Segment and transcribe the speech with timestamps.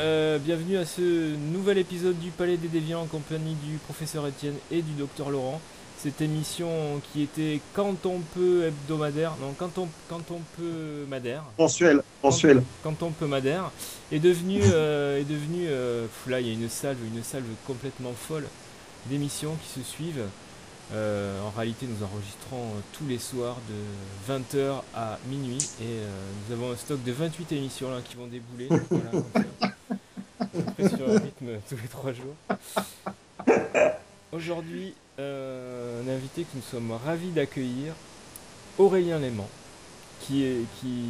[0.00, 4.54] euh, bienvenue à ce nouvel épisode du Palais des Déviants en compagnie du professeur Étienne
[4.70, 5.60] et du docteur Laurent.
[5.98, 6.68] Cette émission
[7.12, 11.44] qui était quand on peut hebdomadaire, non, quand on, quand on peut madère.
[11.58, 12.62] Mensuel, mensuel.
[12.82, 13.70] Quand, on peut madère,
[14.10, 18.12] est devenue, euh, est devenue euh, là il y a une salve, une salve complètement
[18.14, 18.46] folle
[19.06, 20.24] d'émissions qui se suivent.
[20.92, 26.08] Euh, en réalité, nous enregistrons euh, tous les soirs de 20h à minuit et euh,
[26.48, 28.68] nous avons un stock de 28 émissions là, qui vont débouler.
[30.78, 32.34] Voilà, sur un rythme tous les 3 jours.
[34.32, 37.92] Aujourd'hui, un invité que nous sommes ravis d'accueillir,
[38.78, 39.48] Aurélien Léman,
[40.20, 41.04] qui est, qui,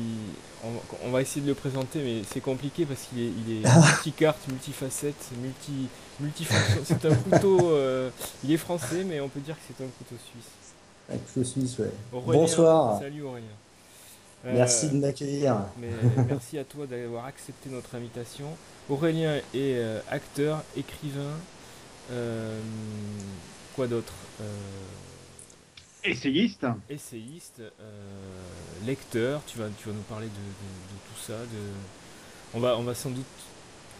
[1.05, 4.49] on, va essayer de le présenter, mais c'est compliqué parce qu'il est, il est multicarte,
[4.49, 5.89] multifacette, multi,
[6.21, 6.83] multifonction.
[6.85, 7.71] C'est un couteau.
[7.73, 8.11] Euh,
[8.45, 11.13] il est français, mais on peut dire que c'est un couteau suisse.
[11.13, 11.91] Un couteau suisse, ouais.
[12.13, 12.99] Bonsoir.
[13.01, 13.47] Salut Aurélien.
[14.45, 15.57] merci de m'accueillir.
[16.29, 18.47] merci à toi d'avoir accepté notre invitation.
[18.89, 21.37] Aurélien est euh, acteur, écrivain.
[22.13, 22.59] Euh,
[23.75, 24.13] quoi d'autre
[26.05, 26.67] Essayiste.
[26.89, 27.63] Essayiste,
[28.87, 29.43] lecteur.
[29.47, 31.35] Tu vas, tu vas nous parler de, tout ça.
[31.35, 32.55] De...
[32.55, 33.25] On, va, on va sans doute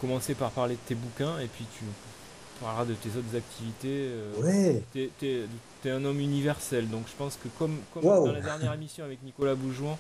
[0.01, 1.85] commencer par parler de tes bouquins et puis tu
[2.61, 4.11] parlera de tes autres activités.
[4.11, 4.83] Euh, ouais.
[4.93, 9.05] Tu es, un homme universel, donc je pense que comme, comme dans la dernière émission
[9.05, 9.99] avec Nicolas Boujouan,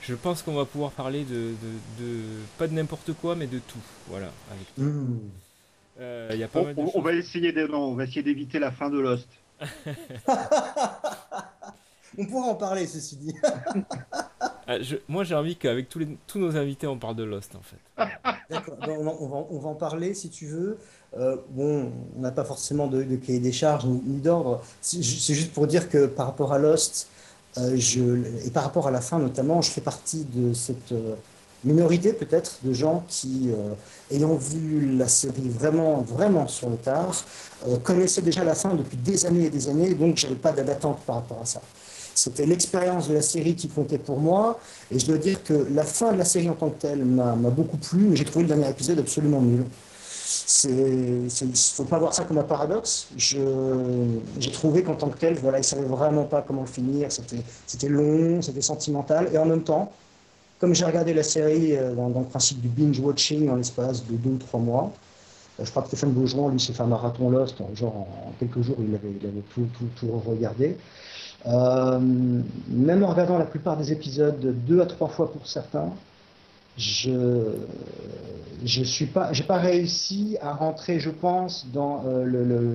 [0.00, 1.52] je pense qu'on va pouvoir parler de,
[1.98, 2.20] de,
[2.56, 3.78] pas de n'importe quoi, mais de tout.
[4.08, 4.30] Voilà.
[6.00, 8.98] Euh, y a pas on, on va essayer on va essayer d'éviter la fin de
[8.98, 9.28] Lost.
[12.18, 13.34] on pourra en parler, ceci dit.
[14.70, 14.76] Ah,
[15.08, 17.78] moi, j'ai envie qu'avec tous, tous nos invités, on parle de Lost, en fait.
[18.50, 20.76] D'accord, on, va, on, va, en parler si tu veux.
[21.16, 24.62] Euh, bon, on n'a pas forcément de, cahier des charges ni, d'ordre.
[24.82, 27.08] C'est juste pour dire que par rapport à Lost,
[27.56, 31.14] euh, je, et par rapport à la fin notamment, je fais partie de cette euh,
[31.64, 33.50] minorité peut-être de gens qui,
[34.10, 37.14] ayant vu la série vraiment, vraiment sur le tard,
[37.82, 41.00] connaissaient déjà la fin depuis des années et des années, donc je n'avais pas d'attente
[41.06, 41.62] par rapport à ça.
[42.18, 44.58] C'était l'expérience de la série qui comptait pour moi.
[44.90, 47.34] Et je dois dire que la fin de la série en tant que telle m'a
[47.34, 49.64] beaucoup plu, mais j'ai trouvé le dernier épisode absolument nul.
[50.64, 53.06] Il ne faut pas voir ça comme un paradoxe.
[53.16, 57.08] J'ai trouvé qu'en tant que tel, voilà, il ne savait vraiment pas comment le finir.
[57.12, 59.30] C'était long, c'était sentimental.
[59.32, 59.92] Et en même temps,
[60.58, 64.30] comme j'ai regardé la série euh, dans, le principe du binge-watching en l'espace de deux
[64.30, 64.92] ou trois mois,
[65.60, 67.62] euh, je crois que Stéphane Beaujean, lui, s'est fait un marathon Lost.
[67.74, 70.76] Genre, en quelques jours, il avait, il avait tout, tout, tout regardé.
[71.46, 71.98] Euh,
[72.68, 75.92] même en regardant la plupart des épisodes deux à trois fois pour certains,
[76.76, 77.54] je
[78.64, 82.24] je suis pas j'ai pas réussi à rentrer je pense dans euh,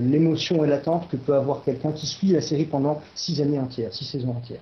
[0.09, 3.93] l'émotion et l'attente que peut avoir quelqu'un qui suit la série pendant six années entières
[3.93, 4.61] six saisons entières.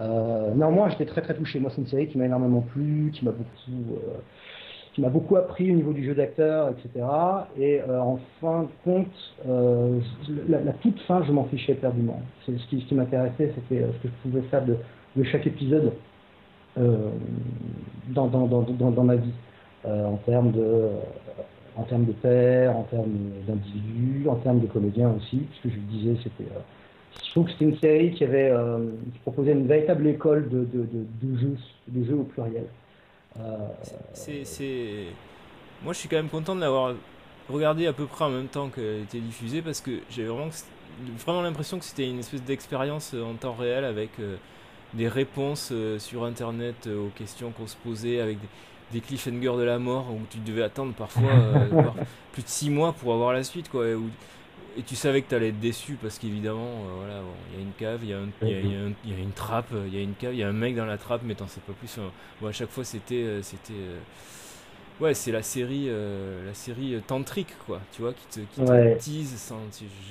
[0.00, 1.58] Euh, néanmoins j'étais très très touché.
[1.60, 4.18] Moi c'est une série qui m'a énormément plu qui m'a beaucoup euh,
[4.92, 7.06] qui m'a beaucoup appris au niveau du jeu d'acteur, etc.
[7.58, 9.06] Et euh, en fin de compte,
[9.48, 9.98] euh,
[10.48, 12.20] la, toute fin, je m'en fichais éperdument.
[12.44, 14.76] Ce qui, ce qui m'intéressait, c'était euh, ce que je pouvais faire de,
[15.16, 15.92] de chaque épisode
[16.76, 19.34] dans, dans, dans, dans, ma vie,
[19.84, 20.88] en termes de
[21.76, 23.12] en termes de père, en termes
[23.46, 25.42] d'individus, en termes de comédiens aussi.
[25.52, 26.50] Ce que je disais, c'était
[27.22, 28.54] je trouve que c'était une série qui avait
[29.12, 30.86] qui proposait une véritable école de, de,
[31.22, 31.56] de jeux,
[31.88, 32.64] de jeux au pluriel.
[34.12, 35.06] C'est,
[35.82, 36.94] Moi, je suis quand même content de l'avoir
[37.48, 40.50] regardé à peu près en même temps qu'elle était diffusée parce que j'ai vraiment,
[41.24, 44.36] vraiment l'impression que c'était une espèce d'expérience en temps réel avec euh,
[44.94, 48.38] des réponses euh, sur internet euh, aux questions qu'on se posait, avec
[48.92, 51.32] des, cliffhangers de la mort où tu devais attendre parfois
[52.32, 53.70] plus de 6 mois pour avoir la suite.
[53.70, 53.88] quoi.
[53.88, 53.96] Et
[54.86, 57.20] tu savais que tu allais être déçu parce qu'évidemment, euh, voilà,
[57.52, 60.34] il y a une cave, il y, a une trappe, il y a une cave,
[60.34, 61.98] il y a un mec dans la trappe, mais t'en sais pas plus.
[62.40, 63.14] bon, à chaque fois, c'était.
[63.14, 63.98] euh, c'était euh,
[65.00, 68.60] ouais, c'est la série, euh, la série tantrique, quoi, tu vois, qui te, qui
[68.98, 69.60] tease sans.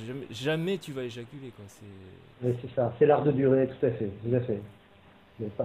[0.08, 1.66] jamais, jamais, tu vas éjaculer, quoi.
[1.68, 4.60] C'est c'est ça, c'est l'art de durer, tout à fait, tout à fait.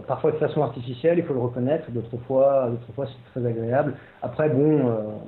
[0.07, 3.95] Parfois de façon artificielle, il faut le reconnaître, d'autres fois, d'autres fois c'est très agréable.
[4.23, 5.21] Après, bon,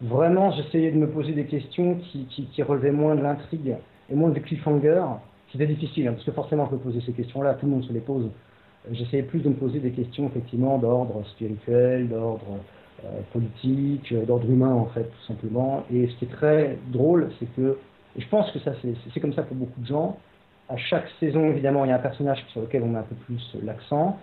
[0.00, 3.76] vraiment, j'essayais de me poser des questions qui, qui, relevaient moins de l'intrigue
[4.10, 5.02] et moins de cliffhanger.
[5.52, 7.92] C'était difficile, hein, parce que forcément, je peux poser ces questions-là, tout le monde se
[7.92, 8.30] les pose.
[8.90, 12.58] J'essayais plus de me poser des questions, effectivement, d'ordre spirituel, d'ordre
[13.04, 15.84] euh, politique, euh, d'ordre humain, en fait, tout simplement.
[15.92, 17.78] Et ce qui est très drôle, c'est que,
[18.16, 18.72] et je pense que ça,
[19.12, 20.18] c'est comme ça pour beaucoup de gens,
[20.68, 23.14] à chaque saison, évidemment, il y a un personnage sur lequel on met un peu
[23.14, 24.18] plus l'accent.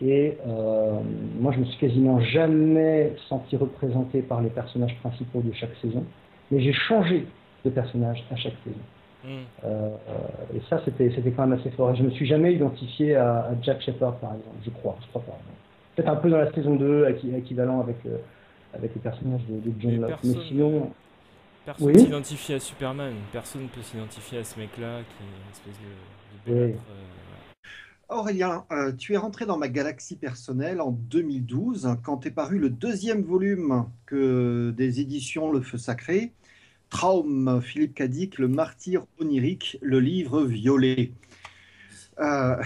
[0.00, 0.92] Et euh,
[1.40, 6.04] moi, je me suis quasiment jamais senti représenté par les personnages principaux de chaque saison,
[6.50, 7.26] mais j'ai changé
[7.64, 8.78] de personnage à chaque saison.
[9.24, 9.44] Hmm.
[9.64, 9.88] Euh,
[10.54, 11.90] et ça, c'était quand même assez fort.
[11.90, 14.96] Et je me suis jamais identifié à, Jack Shepard, par exemple, je crois.
[15.02, 15.38] Je crois pas.
[15.96, 18.18] Peut-être un peu dans la saison 2, équivalent avec, euh,
[18.72, 20.20] avec les personnages de, John Locke.
[20.22, 20.90] Mais sinon.
[21.64, 23.14] Personne ne s'identifie à Superman.
[23.32, 25.80] Personne ne peut s'identifier à ce mec-là qui est une espèce
[26.46, 26.74] de, de oui.
[28.08, 32.70] Aurélien, euh, tu es rentré dans ma galaxie personnelle en 2012 quand est paru le
[32.70, 36.32] deuxième volume que des éditions Le Feu Sacré,
[36.88, 41.12] Traum, Philippe Cadic, Le Martyr onirique, le livre violet.
[42.18, 42.62] Euh...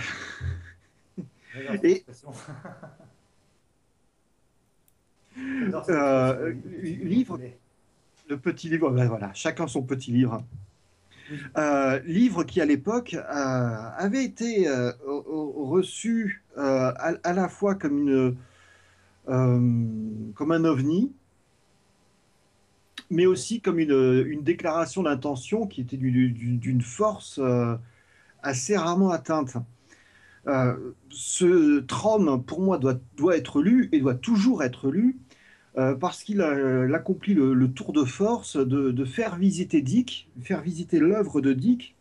[1.83, 2.05] Et...
[5.89, 7.41] euh, livre,
[8.29, 10.45] le petit livre, ben voilà, chacun son petit livre.
[11.57, 13.21] Euh, livre qui à l'époque euh,
[13.97, 18.37] avait été euh, reçu à, la fois comme, une,
[19.27, 21.13] comme un ovni,
[23.11, 27.41] mais aussi comme une, déclaration d'intention qui était d'une force
[28.43, 29.57] assez rarement atteinte.
[31.11, 35.19] ce trône, pour moi, doit, doit être lu et doit toujours être lu
[35.79, 41.01] euh, parce qu'il a accompli le, tour de force de, faire visiter Dick, faire visiter
[41.01, 41.95] l'œuvre de Dick,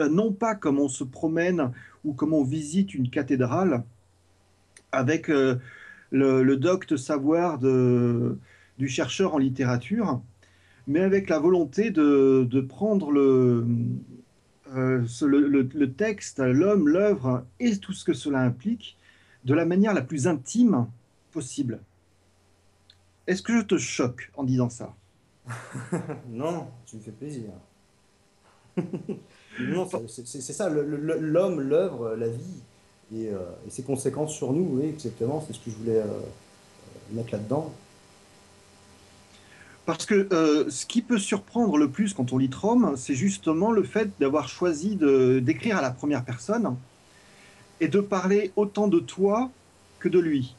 [0.00, 1.72] euh, non pas comme on se promène
[2.04, 3.82] ou comme on visite une cathédrale,
[4.90, 5.56] avec euh,
[6.10, 10.20] le, docte savoir du chercheur en littérature,
[10.86, 13.66] mais avec la volonté de, prendre le,
[14.74, 18.98] le texte, l'homme, l'œuvre et tout ce que cela implique
[19.44, 20.88] de la manière la plus intime
[21.32, 21.80] possible.
[23.26, 24.94] Est-ce que je te choque en disant ça
[26.28, 27.50] Non, tu me fais plaisir.
[29.60, 32.62] non, c'est ça, l'homme, l'œuvre, la vie
[33.14, 36.20] euh, et, ses conséquences sur nous, oui, exactement, c'est ce que je voulais euh,
[37.10, 37.72] mettre là-dedans.
[39.84, 43.72] Parce que euh, ce qui peut surprendre le plus quand on lit Trom, c'est justement
[43.72, 46.76] le fait d'avoir choisi d'écrire à la première personne
[47.80, 49.50] et de parler autant de toi
[49.98, 50.54] que de lui.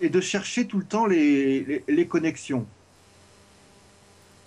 [0.00, 2.66] Et, de, chercher tout le temps les, connexions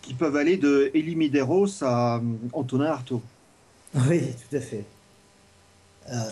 [0.02, 2.22] qui peuvent aller de Elie Medeiros à euh,
[2.54, 3.22] Antonin Artaud.
[3.94, 4.86] Oui, tout à fait.
[6.12, 6.32] Euh,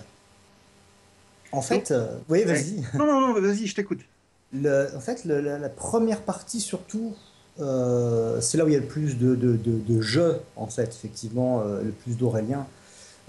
[1.51, 2.81] en fait, euh, oui, vas-y.
[2.97, 3.99] Non, non, non, vas-y, je t'écoute.
[4.55, 7.15] en fait, la, première partie, surtout,
[7.57, 11.63] c'est là où il y a le plus de, de, de, jeux, en fait, effectivement,
[11.63, 12.65] le plus d'Aurélien.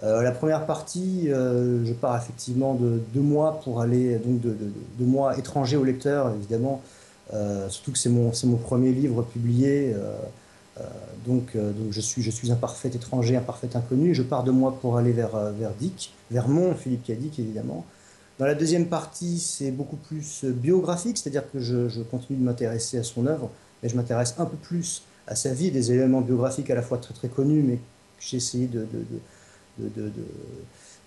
[0.04, 4.56] Euh, la première partie, euh, je pars effectivement de deux mois pour aller, donc de,
[4.98, 6.82] deux mois étranger au lecteur, évidemment,
[7.34, 9.94] euh, surtout que c'est mon, mon premier livre publié,
[11.26, 11.56] donc,
[11.90, 14.14] je, suis, je suis un parfait étranger, un parfait inconnu.
[14.14, 17.84] Je pars de moi pour aller vers, vers Dick, vers mon Philippe Cadic, évidemment.
[18.38, 23.02] Dans la deuxième partie, c'est beaucoup plus biographique, c'est-à-dire que je, continue de m'intéresser à
[23.02, 23.50] son œuvre,
[23.82, 26.98] mais je m'intéresse un peu plus à sa vie, des éléments biographiques à la fois
[26.98, 27.80] très très connus, mais
[28.20, 29.18] j'ai essayé de, de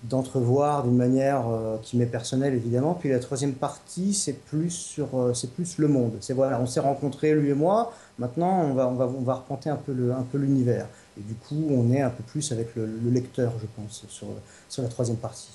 [0.04, 2.96] d'entrevoir d'une manière euh, qui m'est personnelle évidemment.
[2.96, 6.14] Puis la troisième partie, c'est plus sur, euh, c'est plus le monde.
[6.22, 7.94] C'est voilà, on s'est rencontrés lui et moi.
[8.18, 10.88] Maintenant, on va, on va, on va repenter un peu le, un peu l'univers.
[11.20, 14.28] Et du coup, on est un peu plus avec le, lecteur, je pense, sur,
[14.70, 15.52] sur la troisième partie.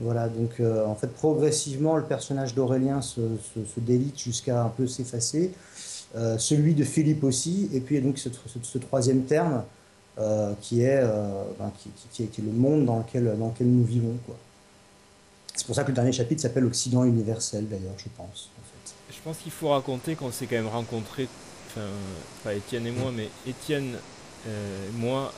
[0.00, 3.20] Voilà, donc euh, en fait, progressivement, le personnage d'Aurélien se,
[3.76, 5.52] délite jusqu'à un peu s'effacer.
[6.38, 9.62] celui de Philippe aussi, et puis donc ce, troisième terme,
[10.60, 14.16] qui, est, euh, ben, qui, qui, est, le monde dans lequel, dans lequel nous vivons.
[14.26, 14.36] Quoi.
[15.54, 18.50] C'est pour ça que le dernier chapitre s'appelle Occident universel, d'ailleurs, je pense.
[18.58, 18.94] En fait.
[19.14, 21.28] Je pense qu'il faut raconter qu'on s'est quand même rencontrés,
[21.68, 21.86] enfin,
[22.44, 23.94] pas Étienne et moi, mais Étienne
[24.46, 25.32] euh, et moi,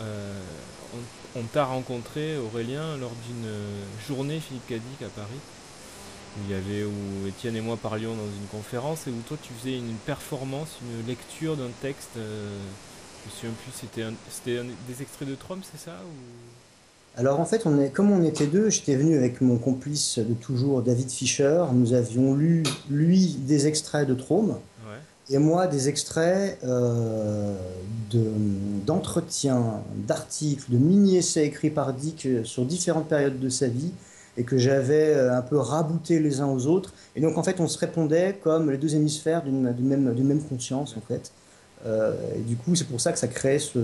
[1.37, 3.49] on, t'a rencontré, Aurélien, lors d'une
[4.07, 5.41] journée Philippe Cadic à Paris.
[6.37, 9.39] Où il y avait où Étienne et moi parlions dans une conférence et où toi
[9.43, 12.19] tu faisais une performance, une lecture d'un texte
[13.27, 13.73] me souviens plus,
[14.31, 15.97] c'était des extraits de Trom, c'est ça
[17.17, 20.35] Alors en fait, on est, comme on était deux, j'étais venu avec mon complice de
[20.35, 21.65] toujours, David Fischer.
[21.73, 24.57] Nous avions lu, lui, des extraits de Trom.
[25.29, 27.57] Et moi, des extraits euh,
[28.87, 33.91] d'entretiens, d'articles, de mini-essais écrits par Dick euh, sur différentes périodes de sa vie
[34.37, 36.93] et que j'avais euh, un peu rabouté les uns aux autres.
[37.17, 40.97] Et donc, en fait, on se répondait comme les deux hémisphères d'une même, même conscience,
[40.97, 41.33] en fait.
[41.85, 43.81] Euh, et du coup, c'est pour ça que ça crée ce,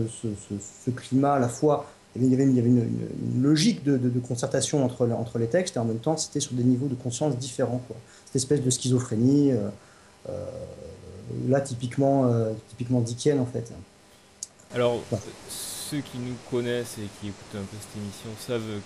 [0.96, 1.86] climat à la fois.
[2.14, 5.78] Il y avait, il y avait une, logique de, concertation entre, entre les textes et
[5.78, 7.80] en même temps, c'était sur des niveaux de conscience différents.
[7.86, 7.96] Quoi.
[8.26, 9.68] Cette espèce de schizophrénie, euh,
[10.28, 10.44] euh,
[11.48, 12.30] là, typiquement,
[12.68, 13.72] typiquement Dickens, en fait.
[14.74, 15.00] Alors,
[15.48, 18.80] ceux qui nous connaissent et qui écoutent un peu cette émission savent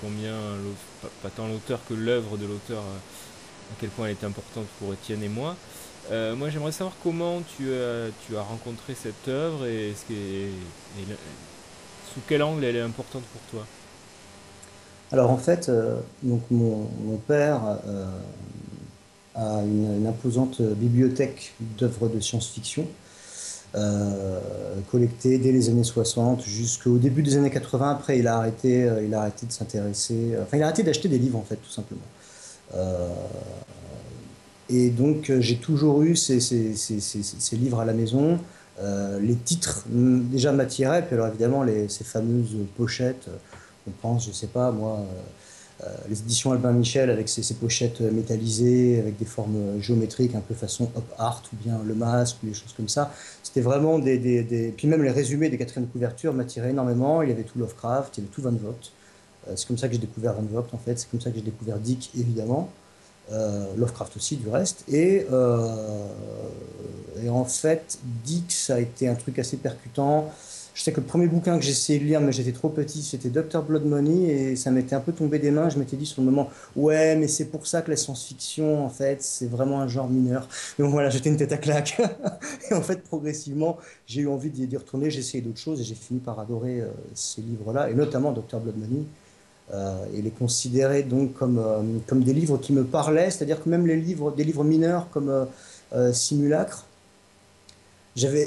[0.00, 0.34] combien,
[1.22, 5.22] pas tant l'auteur que l'œuvre de l'auteur, à quel point elle est importante pour Étienne
[5.22, 5.56] et moi.
[6.10, 9.94] Euh, moi, j'aimerais savoir comment tu as, tu as rencontré cette œuvre et,
[12.12, 13.66] sous quel angle elle est importante pour toi?
[15.12, 16.86] Alors en fait, euh, donc mon,
[17.26, 18.06] père, euh,
[19.34, 22.86] à une, imposante bibliothèque d'œuvres de science-fiction.
[24.90, 27.90] collectées dès les années 60 jusqu'au début des années 80.
[27.90, 30.36] Après, il a arrêté, il a arrêté de s'intéresser.
[30.42, 32.02] Enfin, il a arrêté d'acheter des livres, en fait, tout simplement.
[34.70, 38.38] Et donc, j'ai toujours eu ces, ces, ces, livres à la maison.
[39.20, 43.28] les titres déjà m'attiraient, puis alors évidemment ces fameuses pochettes,
[43.86, 45.04] on pense, je sais pas moi,
[45.82, 50.54] euh, les éditions Albin Michel avec ses, pochettes métallisées, avec des formes géométriques un peu
[50.54, 53.12] façon Hop Art ou bien Le Masque ou des choses comme ça.
[53.42, 57.22] C'était vraiment des, Puis même les résumés des quatrièmes couvertures m'attiraient énormément.
[57.22, 58.92] Il y avait tout Lovecraft, il y avait tout Van Vogt.
[59.48, 60.98] Euh, c'est comme ça que j'ai découvert Van Vogt en fait.
[60.98, 62.70] C'est comme ça que j'ai découvert Dick évidemment.
[63.32, 64.84] Euh, Lovecraft aussi du reste.
[64.88, 65.26] Et,
[67.22, 70.30] et en fait, Dick, ça a été un truc assez percutant.
[70.74, 73.00] Je sais que le premier bouquin que j'ai essayé de lire, mais j'étais trop petit,
[73.02, 73.62] c'était Dr.
[73.62, 75.68] Blood Money, et ça m'était un peu tombé des mains.
[75.68, 78.88] Je m'étais dit sur le moment, ouais, mais c'est pour ça que la science-fiction, en
[78.88, 80.48] fait, c'est vraiment un genre mineur.
[80.80, 82.00] Donc voilà, j'étais une tête à claque.
[82.70, 83.78] et en fait, progressivement,
[84.08, 86.88] j'ai eu envie d'y retourner, j'ai essayé d'autres choses, et j'ai fini par adorer euh,
[87.14, 88.58] ces livres-là, et notamment Dr.
[88.58, 89.04] Blood Money.
[89.72, 93.68] Euh, et les considérer donc comme, euh, comme des livres qui me parlaient, c'est-à-dire que
[93.70, 95.46] même les livres, des livres mineurs comme
[96.12, 96.84] Simulacre,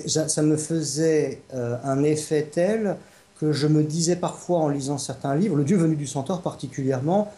[0.07, 2.97] ça me faisait euh, un effet tel
[3.39, 7.31] que je me disais parfois en lisant certains livres, le Dieu venu du centaure particulièrement,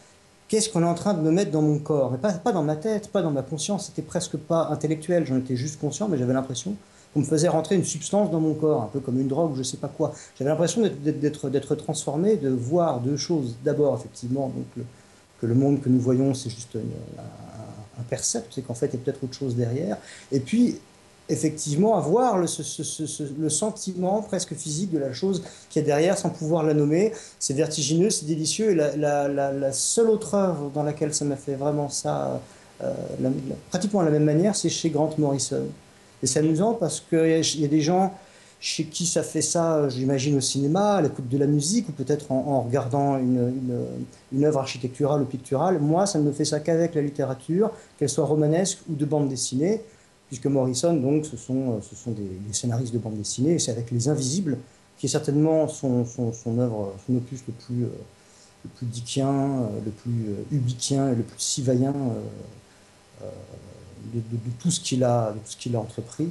[0.48, 2.12] qu'est-ce qu'on est en train de me mettre dans mon corps?
[2.12, 5.38] Mais pas, pas dans ma tête, pas dans ma conscience, c'était presque pas intellectuel, j'en
[5.38, 6.76] étais juste conscient, mais j'avais l'impression
[7.14, 9.64] qu'on me faisait rentrer une substance dans mon corps, un peu comme une drogue, je
[9.64, 10.14] sais pas quoi.
[10.38, 13.56] J'avais l'impression d'être transformé, de voir deux choses.
[13.64, 14.52] D'abord, effectivement,
[15.42, 17.22] que le monde que nous voyons, c'est juste un,
[18.00, 19.98] un percept, c'est qu'en fait, il y a peut-être autre chose derrière.
[20.32, 20.80] Et puis,
[21.30, 22.48] effectivement avoir le,
[23.50, 27.14] sentiment presque physique de la chose qui est derrière sans pouvoir la nommer.
[27.40, 28.72] C'est vertigineux, c'est délicieux.
[28.72, 32.42] Et la, la, seule autre œuvre dans laquelle ça m'a fait vraiment ça,
[32.84, 32.94] euh,
[33.70, 35.66] pratiquement de la même manière, c'est chez Grant Morrison.
[36.24, 38.14] Et c'est amusant parce qu'il y, a des gens
[38.60, 42.32] chez qui ça fait ça, j'imagine, au cinéma, à l'écoute de la musique, ou peut-être
[42.32, 45.80] en, regardant une, œuvre architecturale ou picturale.
[45.80, 49.30] Moi, ça ne me fait ça qu'avec la littérature, qu'elle soit romanesque ou de bande
[49.30, 49.82] dessinée
[50.30, 54.08] puisque Morrison, donc, ce sont, euh, des, scénaristes de bande dessinée, et c'est avec Les
[54.08, 54.58] Invisibles,
[54.98, 56.06] qui est certainement son,
[56.60, 57.90] œuvre, son opus le plus, euh,
[58.64, 61.94] le plus dickien, euh, le plus ubikien et le plus sivaïen
[64.14, 64.22] de,
[64.60, 66.30] tout ce qu'il a, de tout ce qu'il a entrepris.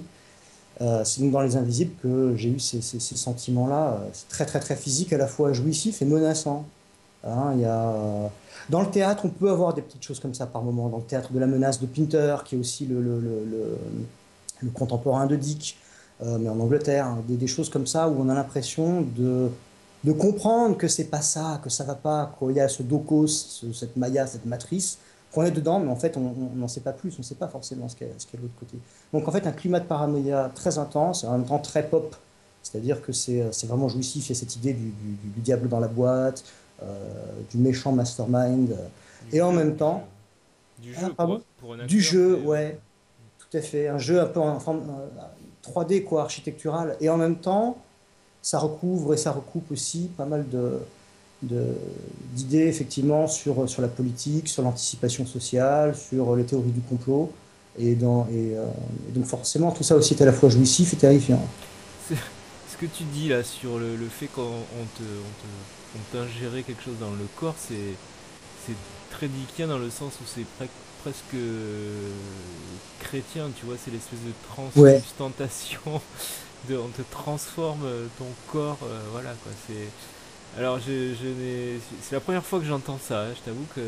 [1.05, 4.01] c'est donc dans Les Invisibles que j'ai eu ces, sentiments-là.
[4.13, 6.65] C'est très, très, très physique, à la fois jouissif et menaçant.
[7.25, 8.31] Hein, y a
[8.69, 10.89] dans le théâtre, on peut avoir des petites choses comme ça par moment.
[10.89, 13.79] Dans le théâtre de la menace de Pinter, qui est aussi le,
[14.75, 15.79] contemporain de Dick,
[16.23, 19.51] euh, mais en Angleterre, hein, des, des, choses comme ça où on a l'impression de,
[20.13, 23.97] comprendre que c'est pas ça, que ça va pas, qu'il y a ce docos, cette
[23.97, 24.99] maya, cette matrice,
[25.33, 27.49] qu'on est dedans, mais en fait, on n'en sait pas plus, on ne sait pas
[27.49, 28.79] forcément ce qu'il y, a de l'autre côté.
[29.13, 32.17] Donc en fait, un climat de paranoïa très intense, en même temps très pop,
[32.63, 35.81] c'est-à-dire que c'est vraiment jouissif, il y a cette idée du, du, du diable dans
[35.81, 36.45] la boîte,
[36.83, 36.95] euh,
[37.51, 38.77] du méchant mastermind.
[39.33, 40.07] et en même temps.
[40.79, 41.27] Du jeu, ah,
[41.59, 42.79] pour, un Du jeu, ouais.
[43.39, 43.89] Tout à fait.
[43.89, 44.83] Un jeu un peu en forme
[45.65, 46.97] 3D, quoi, architectural.
[47.01, 47.79] Et en même temps,
[48.43, 50.79] ça recouvre et ça recoupe aussi pas mal de
[51.43, 57.31] d'idées effectivement sur, sur la politique, sur l'anticipation sociale, sur les théories du complot.
[57.79, 58.67] Et, dans, et, euh,
[59.15, 61.41] donc forcément, tout ça aussi est à la fois jouissif et terrifiant.
[62.11, 65.03] Ce que tu dis là sur le, le fait qu'on te,
[65.95, 67.97] on ingérer quelque chose dans le corps, c'est
[68.67, 68.75] c'est
[69.11, 70.45] très dickien dans le sens où c'est
[71.03, 71.37] presque
[73.01, 76.01] chrétien, tu vois, c'est l'espèce de transsubstantation,
[76.69, 79.89] de, on te transforme euh, ton corps, euh, voilà quoi, c'est...
[80.59, 83.81] Alors je, je c'est la première fois que j'entends ça, je t'avoue que...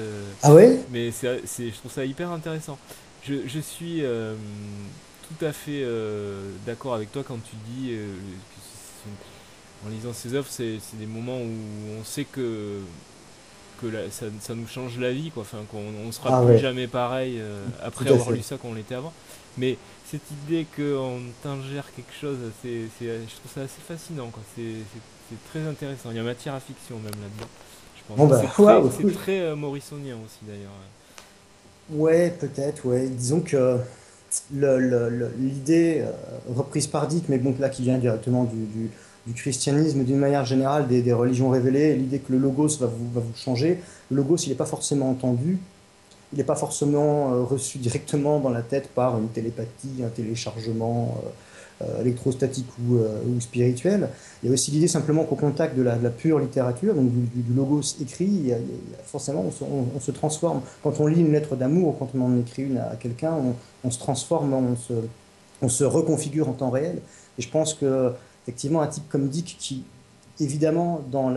[0.42, 0.78] Ah ouais?
[0.90, 2.78] Mais c'est, je trouve ça hyper intéressant.
[3.22, 4.34] Je, je suis euh,
[5.28, 5.84] tout à fait
[6.64, 7.94] d'accord avec toi quand tu dis
[9.86, 12.80] en lisant ses œuvres, c'est des moments où on sait que,
[13.80, 15.42] que ça, ça, nous change la vie, quoi.
[15.42, 18.94] Enfin, qu'on on sera ah plus jamais pareil euh, après avoir lu ça qu'on l'était
[18.94, 19.12] avant.
[19.56, 24.42] Mais cette idée qu'on t'ingère quelque chose, c'est, je trouve ça assez fascinant, quoi.
[24.54, 24.62] C'est,
[25.50, 26.10] très intéressant.
[26.10, 27.50] Il y a matière à fiction même là-dedans.
[27.96, 28.28] Je pense.
[28.28, 28.40] Bah,
[28.96, 30.72] c'est très, euh, morrisonien aussi d'ailleurs.
[31.90, 33.08] Ouais, peut-être, ouais.
[33.08, 33.78] Disons que
[34.52, 36.10] l'idée euh,
[36.54, 38.90] reprise par Dick, mais bon, là qui vient directement du
[39.26, 43.20] du christianisme d'une manière générale, des, religions révélées, l'idée que le logos va vous, va
[43.20, 43.80] vous changer.
[44.10, 45.58] Le logos, il n'est pas forcément entendu,
[46.32, 51.22] il n'est pas forcément euh, reçu directement dans la tête par une télépathie, un téléchargement,
[52.00, 54.08] électrostatique ou, ou spirituel.
[54.42, 57.96] Il y a aussi l'idée simplement qu'au contact de la, pure littérature, donc du, logos
[58.00, 58.52] écrit,
[59.04, 60.60] forcément on se, transforme.
[60.82, 63.34] Quand on lit une lettre d'amour, quand on en écrit une à quelqu'un,
[63.84, 64.92] on, se transforme, on se,
[65.62, 66.98] on se reconfigure en temps réel.
[67.38, 68.12] Et je pense que
[68.44, 69.84] effectivement un type comme Dick qui
[70.40, 71.32] évidemment, dans,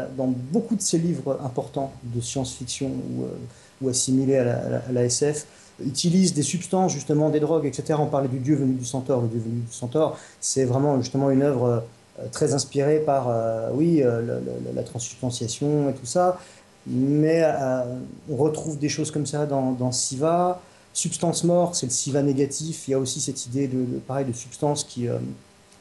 [0.52, 3.26] beaucoup de ces livres importants de science-fiction ou,
[3.82, 5.46] ou, assimilés à la, SF,
[5.86, 8.00] utilise des substances, justement des drogues, etc.
[8.00, 9.22] On parlait du dieu venu du centaure.
[9.22, 11.84] Le dieu venu du centaure, c'est vraiment justement une œuvre
[12.20, 14.40] euh, très inspirée par, euh, oui, euh,
[14.76, 16.40] la transubstantiation et tout ça.
[16.86, 17.46] Mais
[18.30, 20.62] on retrouve des choses comme ça dans, Siva.
[20.92, 22.88] Substance mort, c'est le Siva négatif.
[22.88, 25.08] Il y a aussi cette idée de, pareil, de substances qui,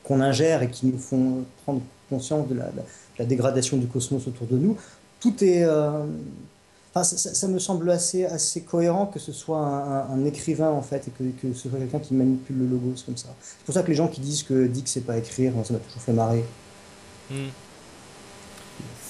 [0.05, 2.57] qu'on ingère et qui nous font prendre conscience de
[3.19, 4.77] la dégradation du cosmos autour de nous.
[5.19, 5.67] Tout est.
[6.95, 11.11] Euh, ça, me semble assez, assez cohérent que ce soit un, écrivain en fait et
[11.11, 13.35] que, que ce soit quelqu'un qui manipule le logo comme ça.
[13.41, 15.79] C'est pour ça que les gens qui disent que Dick sait pas écrire, ça m'a
[15.79, 16.45] toujours fait marrer.
[17.31, 17.49] Hmm.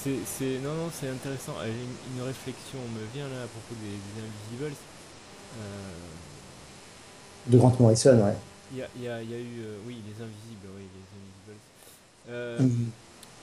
[0.05, 1.55] C'est, non, non, c'est intéressant.
[1.65, 4.75] Une, une, réflexion me vient là à propos des, Invisibles.
[5.61, 5.93] Euh,
[7.47, 8.35] de Grant Morrison, ouais.
[8.73, 10.89] Il y a, y, a, y a, eu, euh, oui, les Invisibles, oui,
[12.27, 12.75] les Invisibles.
[12.75, 12.91] Mm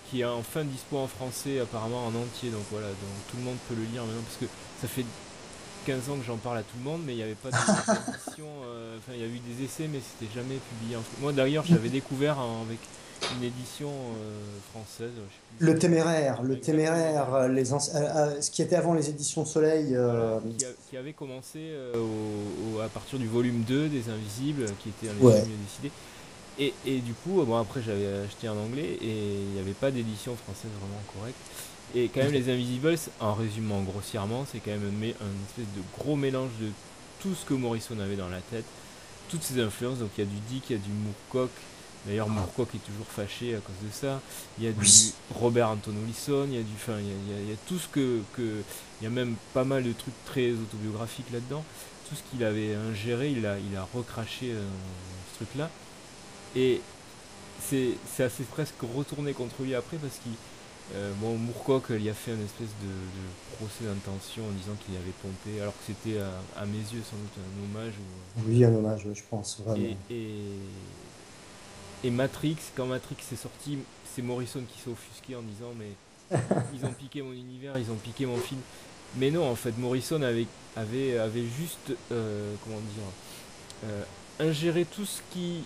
[0.09, 3.57] qui est enfin dispo en français apparemment en entier donc voilà donc tout le monde
[3.67, 4.45] peut le lire maintenant parce que
[4.81, 5.05] ça fait
[5.85, 8.45] 15 ans que j'en parle à tout le monde mais il n'y avait pas d'édition
[8.65, 11.65] euh, enfin il y a eu des essais mais c'était jamais publié en moi d'ailleurs
[11.65, 12.79] j'avais découvert avec
[13.35, 14.39] une édition euh,
[14.71, 15.11] française
[15.59, 19.95] le téméraire le téméraire euh, les ce qui était avant les éditions Soleil
[20.89, 21.71] qui, avait commencé
[22.83, 25.41] à partir du volume 2 des Invisibles qui était un ouais.
[25.41, 25.91] mieux décidé
[26.59, 29.91] et, et, du coup, bon après j'avais acheté en anglais et il n'y avait pas
[29.91, 31.37] d'édition française vraiment correcte.
[31.95, 35.81] Et quand même les Invisibles, en résumant grossièrement, c'est quand même un, un, espèce de
[35.97, 36.69] gros mélange de
[37.21, 38.65] tout ce que Morrison avait dans la tête,
[39.29, 39.99] toutes ses influences.
[39.99, 41.51] Donc il y a du Dick, il y a du Moorcock.
[42.05, 42.29] D'ailleurs.
[42.29, 44.21] Moorcock est toujours fâché à cause de ça.
[44.57, 44.87] Il y a du
[45.35, 47.77] Robert Anton Wilson, il y a du, enfin il y a, il y a, tout
[47.77, 48.63] ce que, que,
[49.01, 51.63] il y a même pas mal de trucs très autobiographiques là-dedans.
[52.07, 54.65] Tout ce qu'il avait ingéré, il a, il a recraché euh,
[55.31, 55.69] ce truc-là.
[56.55, 56.81] Et
[57.61, 60.33] c'est assez presque retourné contre lui après parce qu'il.
[60.95, 65.13] Euh, bon, Moorcock il a fait une espèce de, procès d'intention en disant qu'il avait
[65.21, 66.17] pompé, alors que c'était
[66.57, 67.93] à, mes yeux sans doute un hommage.
[67.93, 68.41] Ou...
[68.47, 69.85] Oui, un hommage, je pense, vraiment.
[70.09, 70.31] Et,
[72.03, 73.77] et, Matrix, quand Matrix est sorti,
[74.15, 75.91] c'est Morrison qui s'est offusqué en disant Mais
[76.73, 78.61] ils ont piqué mon univers, ils ont piqué mon film.
[79.17, 83.03] Mais non, en fait, Morrison avait, avait, avait juste, euh, comment dire,
[83.85, 84.03] euh,
[84.39, 85.63] ingéré tout ce qui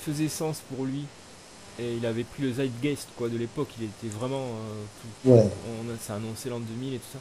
[0.00, 1.04] faisait sens pour lui.
[1.78, 3.68] Et il avait pris le zeitgeist quoi, de l'époque.
[3.78, 4.48] Il était vraiment.
[5.26, 5.50] Euh, ouais.
[5.82, 7.18] on a, ça annoncé l'an 2000 et tout ça.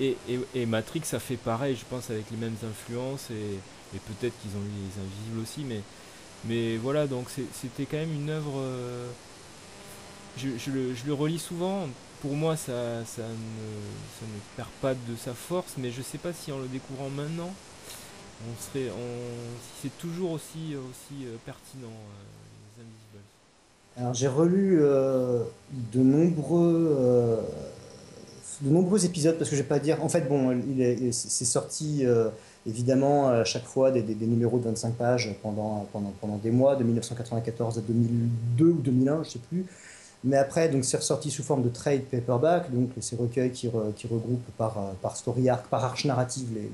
[0.00, 0.16] Et,
[0.54, 3.30] et, Matrix a fait pareil, je pense, avec les mêmes influences.
[3.30, 3.58] Et,
[3.94, 5.64] et peut-être qu'ils ont eu les Invisibles aussi.
[5.64, 5.82] Mais,
[6.46, 8.54] mais voilà, donc c'était quand même une œuvre.
[8.56, 9.08] Euh,
[10.38, 11.86] je, je, le, je, le, relis souvent.
[12.22, 13.28] Pour moi, ça, ça, ne,
[14.18, 15.74] ça ne perd pas de sa force.
[15.76, 17.52] Mais je sais pas si en le découvrant maintenant
[18.48, 23.24] on serait, on, c'est toujours aussi, aussi euh, pertinent, euh, les Invisibles.
[23.96, 25.42] Alors j'ai relu euh,
[25.92, 27.44] de nombreux,
[28.62, 30.02] de nombreux épisodes parce que je vais pas dire.
[30.02, 32.04] En fait, bon, il est, c'est sorti
[32.66, 36.76] évidemment à chaque fois des, des, numéros de 25 pages pendant, pendant, pendant des mois,
[36.76, 39.66] de 1994 à 2002 ou 2001, je sais plus.
[40.22, 44.50] Mais après, donc c'est ressorti sous forme de trade paperback, donc ces recueils qui, regroupent
[44.58, 46.70] par, par story arc, par arche narrative les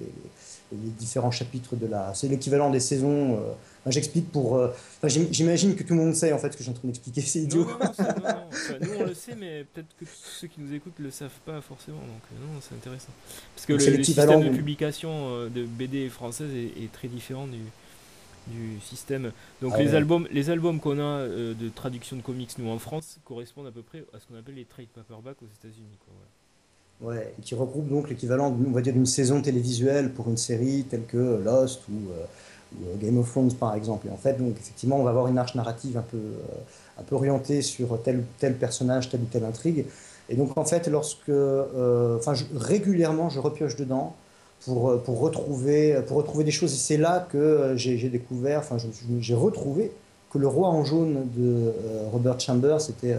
[0.73, 2.13] différents chapitres de la.
[2.15, 3.37] C'est l'équivalent des saisons.
[3.37, 4.57] Euh, j'explique pour.
[4.57, 4.73] Euh,
[5.05, 7.21] j'imagine que tout le monde sait en fait ce que je suis en train d'expliquer.
[7.21, 7.67] C'est idiot.
[8.81, 11.99] nous on le sait, mais peut-être que ceux qui nous écoutent le savent pas forcément.
[11.99, 13.13] Donc euh, non, c'est intéressant.
[13.55, 17.59] Parce que le, système de publication de BD française est, très différent du,
[18.49, 19.33] du système.
[19.63, 23.19] Donc ah les, albums, les albums qu'on a de traduction de comics nous en France
[23.25, 25.99] correspondent à peu près à ce qu'on appelle les trade paperback aux États-Unis.
[27.03, 31.05] Ouais, qui regroupe donc l'équivalent, on va dire, d'une saison télévisuelle pour une série telle
[31.05, 32.25] que Lost ou, euh,
[32.87, 34.07] euh, Game of Thrones par exemple.
[34.07, 37.03] Et en fait, donc effectivement, on va avoir une arche narrative un peu, euh, un
[37.03, 39.85] peu orientée sur tel ou tel personnage, telle ou telle intrigue.
[40.31, 44.17] Et donc en fait, lorsque, enfin, régulièrement, je repioche dedans
[44.65, 46.73] pour, pour retrouver, pour retrouver des choses.
[46.73, 48.77] Et c'est là que j'ai découvert, enfin,
[49.21, 49.93] j'ai retrouvé
[50.31, 51.73] que le roi en jaune de
[52.11, 53.17] Robert Chambers était,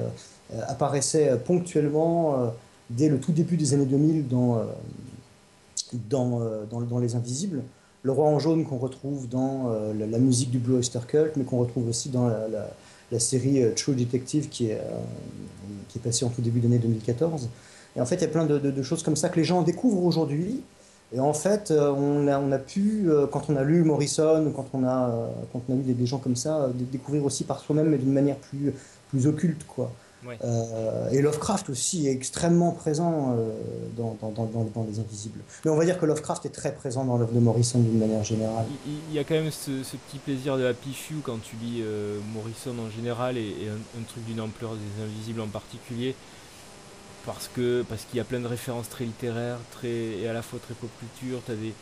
[0.68, 2.52] apparaissait ponctuellement
[2.90, 4.64] dès le tout début des années 2000 dans, euh,
[5.94, 7.64] euh, dans, dans Les Invisibles.
[8.04, 11.44] Le Roi en jaune qu'on retrouve dans euh, la, musique du Blue Oyster Cult, mais
[11.44, 12.48] qu'on retrouve aussi dans la,
[13.12, 14.82] la, série True Detective qui est,
[15.90, 17.50] qui est passée en tout début d'année 2014.
[17.96, 20.04] Et en fait, il y a plein de, choses comme ça que les gens découvrent
[20.04, 20.62] aujourd'hui,
[21.12, 24.86] Et en fait, on a, on a pu, quand on a lu Morrison, quand on
[24.86, 27.98] a, quand on a lu des, des gens comme ça, découvrir aussi par soi-même, mais
[27.98, 28.74] d'une manière plus,
[29.10, 29.92] plus occulte, quoi.
[31.12, 33.36] Et Lovecraft aussi est extrêmement présent
[33.96, 35.42] dans, dans, dans, dans, Les Invisibles.
[35.64, 38.24] Mais on va dire que Lovecraft est très présent dans l'œuvre de Morrison d'une manière
[38.24, 38.66] générale.
[38.86, 41.84] Il, y a quand même ce, petit plaisir de Happy Few quand tu lis
[42.34, 46.16] Morrison en général et, un, un, truc d'une ampleur des Invisibles en particulier
[47.28, 50.42] parce que parce qu'il y a plein de références très littéraires, très et à la
[50.42, 51.42] fois très pop culture.
[51.46, 51.74] T'as des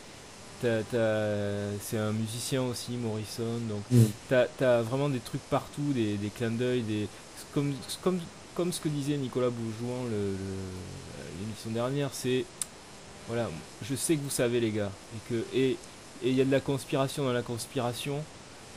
[0.60, 4.04] c'est un musicien aussi, Morrison, donc mm.
[4.28, 7.08] t'as as vraiment des trucs partout, des, des clins d'œil, des
[7.56, 8.20] comme, comme,
[8.54, 10.04] comme ce que disait Nicolas Boujouan
[11.40, 12.44] l'émission dernière, c'est
[13.28, 13.48] voilà,
[13.82, 15.78] je sais que vous savez les gars, et que et
[16.22, 18.22] il y a de la conspiration dans la conspiration,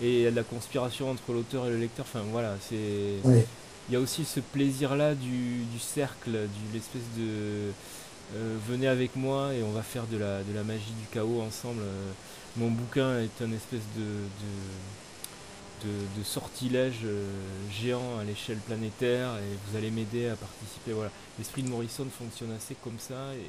[0.02, 2.06] et il y a de la conspiration entre l'auteur et le lecteur.
[2.10, 7.72] Enfin voilà, c'est il y a aussi ce plaisir-là du, cercle, de l'espèce de
[8.36, 11.42] euh, venez avec moi et on va faire de la, de la magie du chaos
[11.42, 11.82] ensemble.
[11.82, 12.12] Euh,
[12.56, 14.50] mon bouquin est un espèce de, de,
[16.24, 17.26] sortilège euh,
[17.72, 20.94] géant à l'échelle planétaire et vous allez m'aider à participer.
[20.94, 21.12] Voilà.
[21.38, 23.44] L'esprit de Morrison fonctionne assez comme ça et,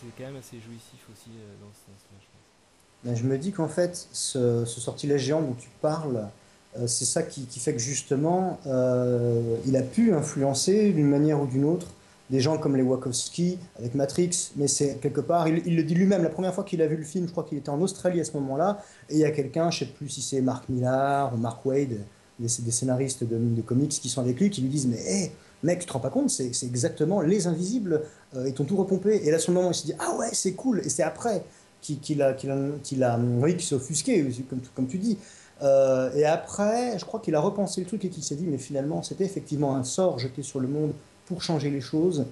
[0.00, 4.64] c'est quand même assez jouissif aussi dans ce sens-là, je me dis qu'en fait, ce,
[4.64, 6.28] ce sortilège géant dont tu parles,
[6.76, 11.46] euh, c'est ça qui, fait que justement, euh, il a pu influencer d'une manière ou
[11.46, 11.88] d'une autre
[12.30, 16.22] des gens comme les Wachowski avec Matrix, mais c'est quelque part, il, le dit lui-même,
[16.22, 18.24] la première fois qu'il a vu le film, je crois qu'il était en Australie à
[18.24, 21.34] ce moment-là, et il y a quelqu'un, je ne sais plus si c'est Mark Millar
[21.34, 21.98] ou Mark Wade,
[22.38, 25.86] des, scénaristes de, comics qui sont avec lui, qui lui disent, mais hé, mec, tu
[25.86, 28.02] te rends pas compte, c'est exactement Les Invisibles,
[28.36, 30.28] euh, ils t'ont tout repompé, et là, sur le moment, il s'est dit, ah ouais,
[30.32, 31.44] c'est cool, et c'est après
[31.80, 33.18] qu'il a, qu'il a, qu'il a,
[33.58, 35.16] s'est offusqué, comme, comme tu dis,
[35.62, 38.58] euh, et après, je crois qu'il a repensé le truc et qu'il s'est dit, mais
[38.58, 40.92] finalement, c'était effectivement un sort jeté sur le monde
[41.28, 42.24] pour changer les choses,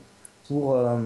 [0.48, 0.98] pour, euh,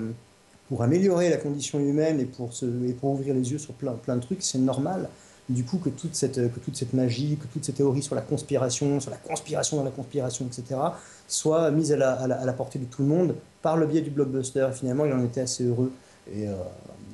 [0.69, 3.93] pour améliorer la condition humaine et pour, se, et pour ouvrir les yeux sur plein,
[3.93, 4.43] plein de trucs.
[4.43, 5.09] C'est normal,
[5.49, 8.21] du coup, que toute, cette, que toute cette magie, que toutes ces théories sur la
[8.23, 10.81] conspiration, sur la conspiration dans la conspiration, etc.,
[11.27, 14.11] soient mises à la, à la, portée de tout le monde par le biais du
[14.11, 14.69] blockbuster.
[14.73, 15.93] Finalement, il en était assez heureux.
[16.33, 16.55] Et euh,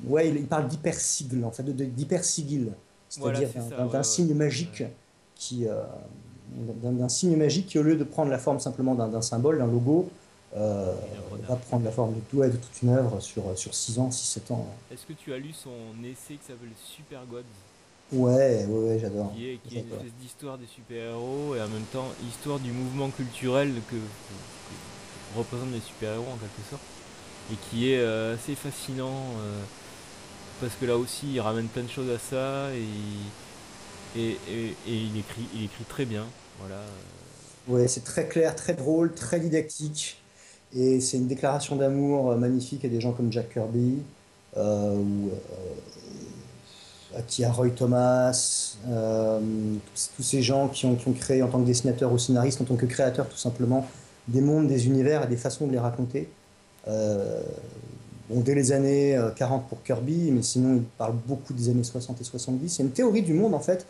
[0.05, 2.71] ouais, il, parle d'hypersigle, en fait, d'hypersigil
[3.09, 3.49] c'est-à-dire
[3.91, 4.83] d'un signe magique
[5.35, 5.81] qui euh,
[6.81, 10.09] d'un signe magique qui au lieu de prendre la forme simplement d'un symbole, d'un logo,
[10.57, 10.93] euh,
[11.47, 14.53] va prendre la forme de, tout, de toute une œuvre sur, sur 6 ans, 6-7
[14.53, 14.67] ans.
[14.91, 15.71] Est-ce que tu as lu son
[16.03, 17.43] essai qui s'appelle Super Gods?
[18.11, 19.33] Ouais, ouais, ouais j'adore.
[19.33, 22.71] Qui est, qui est une espèce d'histoire des super-héros et en même temps histoire du
[22.71, 23.95] mouvement culturel que,
[25.35, 26.81] représentent les super-héros en quelque sorte
[27.51, 29.33] et qui est euh, assez fascinant.
[29.39, 29.61] Euh,
[30.61, 35.17] parce que là aussi il ramène plein de choses à ça et, et, et, il,
[35.17, 36.25] écrit, il écrit très bien.
[36.59, 36.81] Voilà.
[37.67, 40.17] Ouais, c'est très clair, très drôle, très didactique.
[40.75, 43.99] Et c'est une déclaration d'amour euh, magnifique à des gens comme Jack Kirby,
[44.57, 45.29] euh, ou
[47.15, 49.39] euh, à Roy Thomas, euh,
[50.15, 52.65] tous, ces gens qui ont, qui ont, créé en tant que dessinateur ou scénariste, en
[52.65, 53.87] tant que créateur tout simplement,
[54.27, 56.27] des mondes, des univers et des façons de les raconter.
[58.29, 61.83] Bon, dès les années 40 euh, pour Kirby, mais sinon il parle beaucoup des années
[61.83, 62.69] 60 et 70.
[62.69, 63.85] C'est une théorie du monde en fait,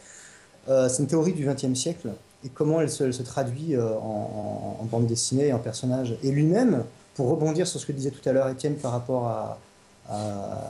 [0.68, 2.10] c'est une théorie du XXe siècle
[2.46, 6.18] et comment elle se, traduit euh, en, bande dessinée et en personnage.
[6.24, 6.84] Et lui-même,
[7.16, 9.58] pour rebondir sur ce que disait tout à l'heure Étienne par rapport à,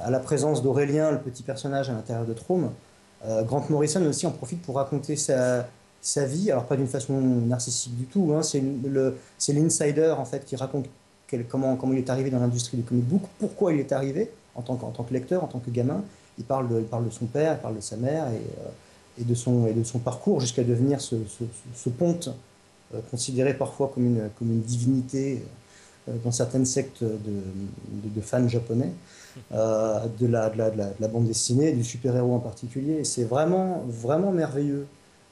[0.09, 2.71] la présence d'Aurélien, le petit personnage à l'intérieur de Trôme,
[3.43, 5.65] Grant Morrison aussi en profite pour raconter sa,
[6.25, 10.87] vie, alors pas d'une façon narcissique du tout, hein, c'est l'insider en fait qui raconte
[11.49, 14.75] comment, il est arrivé dans l'industrie du comic book, pourquoi il est arrivé en tant,
[14.75, 16.03] que lecteur, en tant que gamin.
[16.37, 18.69] Il parle de, il parle de son père, il parle de sa mère et, euh,
[19.19, 21.15] et de, son, et de son parcours jusqu'à devenir ce,
[21.75, 22.29] ce, ponte
[22.93, 25.43] euh, considéré parfois comme une, comme une divinité
[26.07, 28.91] euh, dans certaines sectes de, fans japonais,
[29.51, 33.03] de, la, la, de, la, bande dessinée, du super-héros en particulier.
[33.03, 34.87] C'est vraiment, vraiment merveilleux.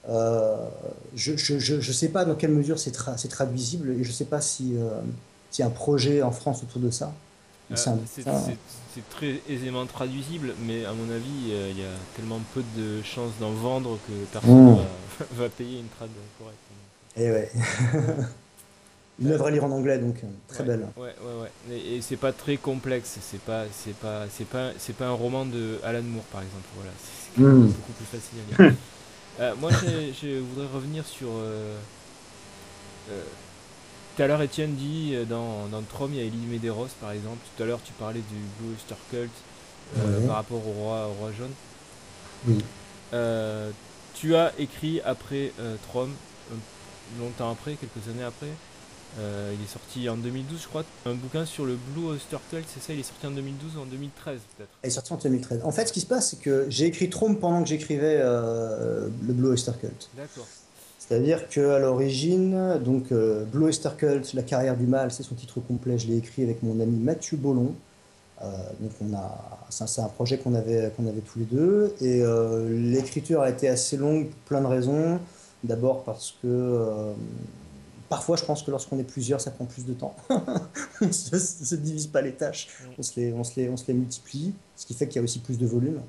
[0.07, 4.75] je ne sais pas dans quelle mesure c'est traduisible et je ne sais pas si,
[5.57, 7.13] y a un projet en France autour de ça.
[7.71, 7.75] Euh,
[8.93, 13.01] c'est très aisément traduisible, mais à mon avis, euh, il y a tellement peu de
[13.01, 14.77] chances d'en vendre que personne mmh.
[15.31, 16.59] va, payer une trad correcte.
[17.17, 17.51] Et eh ouais.
[19.19, 20.85] une œuvre à lire en anglais, donc euh, très belle.
[20.95, 21.77] Ouais, ouais, ouais.
[21.77, 23.17] Et, c'est pas très complexe.
[23.21, 26.65] C'est pas, c'est pas, c'est pas, c'est pas un roman de Alan Moore, par exemple.
[26.75, 27.67] Voilà, c'est mmh.
[27.67, 29.57] beaucoup plus facile à lire.
[29.59, 31.29] moi, je voudrais revenir sur
[34.15, 37.11] tout à l'heure, Étienne dit euh, dans, dans Trom, il y a Elie Medeiros par
[37.11, 37.39] exemple.
[37.55, 39.31] Tout à l'heure, tu parlais du Blue Oyster Cult
[39.97, 41.51] euh, par rapport au roi, roi jaune.
[42.47, 42.63] Oui.
[43.13, 43.71] Euh,
[44.13, 45.51] tu as écrit après
[45.89, 46.09] Trom,
[47.19, 48.47] longtemps après, quelques années après,
[49.17, 50.83] il est sorti en 2012, je crois.
[51.05, 53.81] Un bouquin sur le Blue Oyster Cult, c'est ça Il est sorti en 2012 ou
[53.81, 54.69] en 2013 peut-être?
[54.83, 55.61] Il est sorti en 2013.
[55.63, 59.33] En fait, ce qui se passe, c'est que j'ai écrit Trome pendant que j'écrivais le
[59.33, 60.09] Blue Oyster Cult.
[60.15, 60.47] D'accord.
[61.07, 65.97] C'est-à-dire qu'à l'origine, donc euh, Blue Cult, la carrière du mal, c'est son titre complet.
[65.97, 67.73] Je l'ai écrit avec mon ami Mathieu Bollon.
[68.79, 72.21] donc on a, c'est un projet qu'on avait qu'on avait tous les deux et
[72.69, 75.19] l'écriture a été assez longue pour plein de raisons.
[75.63, 77.13] D'abord parce que
[78.09, 80.15] Parfois, je pense que lorsqu'on est plusieurs, ça prend plus de temps.
[80.29, 83.87] on ne se, divise pas les tâches, on se les, on, se les, on se
[83.87, 86.01] les multiplie, ce qui fait qu'il y a aussi plus de volume.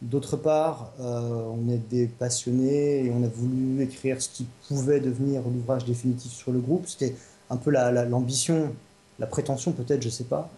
[0.00, 5.00] D'autre part, euh, on est des passionnés et on a voulu écrire ce qui pouvait
[5.00, 6.86] devenir l'ouvrage définitif sur le groupe.
[6.86, 7.16] C'était
[7.50, 8.72] un peu l'ambition,
[9.18, 10.50] la, prétention peut-être, je ne sais pas.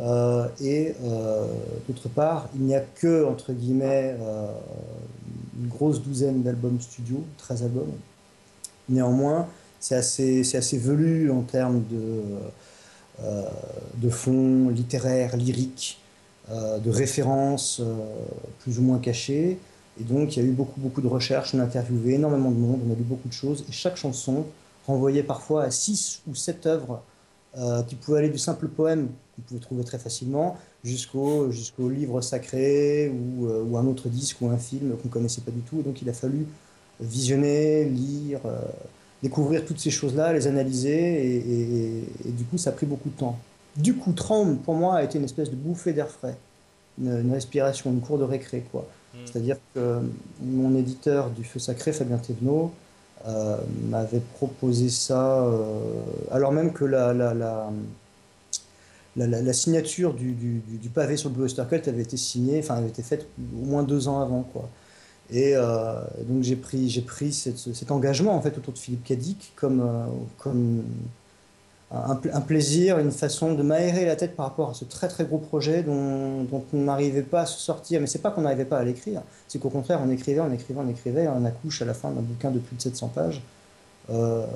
[0.00, 1.46] Euh, et euh,
[1.88, 4.16] d'autre part, il n'y a que, entre guillemets,
[5.60, 7.92] une grosse douzaine d'albums studio, 13 albums.
[8.88, 9.46] Néanmoins,
[9.78, 12.22] c'est assez, assez velu en termes de,
[13.96, 15.99] de fond littéraire, lyrique,
[16.50, 17.94] de références euh,
[18.60, 19.58] plus ou moins cachées.
[20.00, 22.56] Et donc, il y a eu beaucoup, beaucoup de recherches, on a interviewé énormément de
[22.56, 24.46] monde, on a lu beaucoup de choses, et chaque chanson
[24.86, 27.02] renvoyait parfois à six ou sept œuvres
[27.88, 31.50] qui pouvaient aller du simple poème qu'on pouvait trouver très facilement jusqu'au
[31.90, 35.60] livre sacré ou, ou, un autre disque ou un film qu'on ne connaissait pas du
[35.60, 35.80] tout.
[35.80, 36.46] Et donc, il a fallu
[37.00, 38.40] visionner, lire
[39.22, 41.36] découvrir toutes ces choses-là, les analyser,
[42.24, 43.38] et, du coup, ça a pris beaucoup de temps.
[43.80, 46.36] Du coup, Tram, pour moi, a été une espèce de bouffée d'air frais,
[47.00, 48.86] une, respiration, une cour de récré, quoi.
[49.14, 49.18] Hmm.
[49.24, 50.00] C'est-à-dire que
[50.42, 52.72] mon éditeur du Feu Sacré, Fabien Thévenot,
[53.26, 53.56] euh,
[53.88, 57.70] m'avait proposé ça, euh, alors même que la, la, la,
[59.16, 62.76] la signature du, du, du, pavé sur le Blue Oyster Cult avait été signée, enfin
[62.76, 63.26] avait été faite
[63.60, 64.70] au moins deux ans avant, quoi.
[65.32, 69.52] Et euh, donc j'ai pris, j'ai pris cet engagement en fait autour de Philippe Cadic
[69.54, 70.06] comme, euh,
[70.38, 70.82] comme
[71.92, 75.38] un, plaisir, une façon de m'aérer la tête par rapport à ce très très gros
[75.38, 78.00] projet dont, dont on n'arrivait pas à se sortir.
[78.00, 80.80] Mais c'est pas qu'on n'arrivait pas à l'écrire, c'est qu'au contraire on écrivait, on écrivait,
[80.80, 83.42] on écrivait, on accouche à la fin d'un bouquin de plus de 700 pages.
[84.10, 84.46] Euh,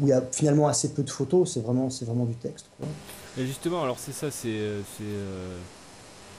[0.00, 2.66] où il y a finalement assez peu de photos, c'est vraiment, c'est vraiment du texte.
[3.38, 4.58] Et justement, alors c'est ça, c'est,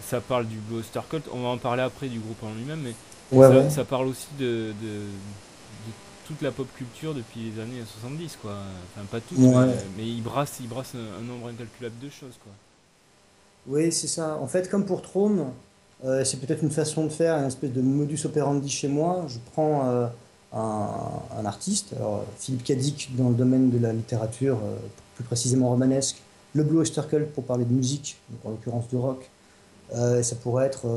[0.03, 1.25] ça parle du Blue Star Cult.
[1.33, 4.73] On va en parler après du groupe en lui-même, mais ça, parle aussi de,
[6.25, 8.51] toute la pop culture depuis les années 70, quoi.
[8.95, 9.37] Enfin, pas toute,
[9.97, 12.51] mais, il brasse, il brasse un, nombre incalculable de choses, quoi.
[13.67, 14.37] Oui, c'est ça.
[14.37, 15.45] En fait, comme pour Trône,
[16.03, 19.25] euh, c'est peut-être une façon de faire, une espèce de modus operandi chez moi.
[19.27, 20.07] Je prends euh,
[20.53, 24.75] un, artiste, alors Philippe Cadic dans le domaine de la littérature, euh,
[25.15, 26.21] plus précisément romanesque,
[26.53, 29.29] le Blue Oyster Cult pour parler de musique, en l'occurrence de rock,
[29.91, 30.87] ça pourrait être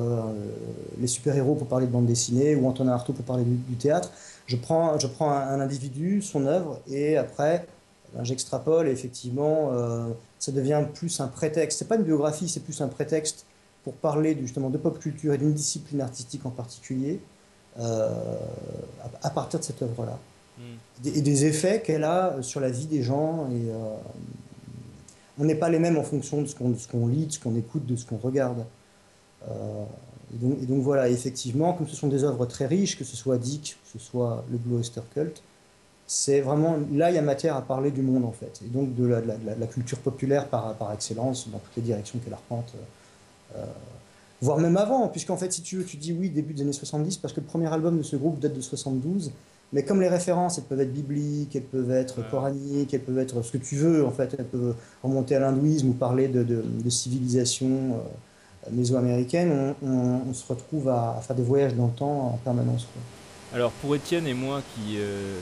[1.01, 4.11] les super-héros pour parler de bande dessinée ou Antonin Artaud pour parler du, théâtre.
[4.49, 7.67] Je prends, je prends un, individu, son œuvre, et après,
[8.15, 10.09] ben, j'extrapole et effectivement, euh,
[10.39, 11.79] ça devient plus un prétexte.
[11.79, 13.45] C'est pas une biographie, c'est plus un prétexte
[13.85, 17.21] pour parler justement de pop culture et d'une discipline artistique en particulier
[17.79, 20.19] à, partir de cette œuvre-là.
[20.59, 21.07] Hmm.
[21.07, 23.49] Et des effets qu'elle a sur la vie des gens.
[23.53, 23.71] Et,
[25.39, 27.87] on n'est pas les mêmes en fonction de ce qu'on lit, de ce qu'on écoute,
[27.87, 28.65] de ce qu'on regarde.
[30.35, 33.39] Euh, et donc, voilà, effectivement, comme ce sont des œuvres très riches, que ce soit
[33.39, 35.43] Dick, que ce soit le Blue Oyster Cult,
[36.09, 38.95] c'est vraiment là il y a matière à parler du monde en fait, et donc
[38.95, 42.73] de la, culture populaire par, par, excellence dans toutes les directions qu'elle arpente,
[43.55, 43.65] euh,
[44.41, 47.19] voire même avant, puisqu'en fait si tu veux, tu dis oui début des années 70
[47.19, 49.33] parce que le premier album de ce groupe date de 72,
[49.75, 53.43] mais comme les références elles peuvent être bibliques, elles peuvent être coraniques, elles peuvent être
[53.43, 56.91] ce que tu veux en fait, elles peuvent remonter à l'hindouisme ou parler de, de,
[56.91, 57.67] civilisation.
[57.67, 57.99] Euh,
[58.71, 62.87] méso-américaine, on, se retrouve à, faire des voyages dans le temps en permanence.
[63.55, 65.39] Alors pour Étienne et moi, qui euh,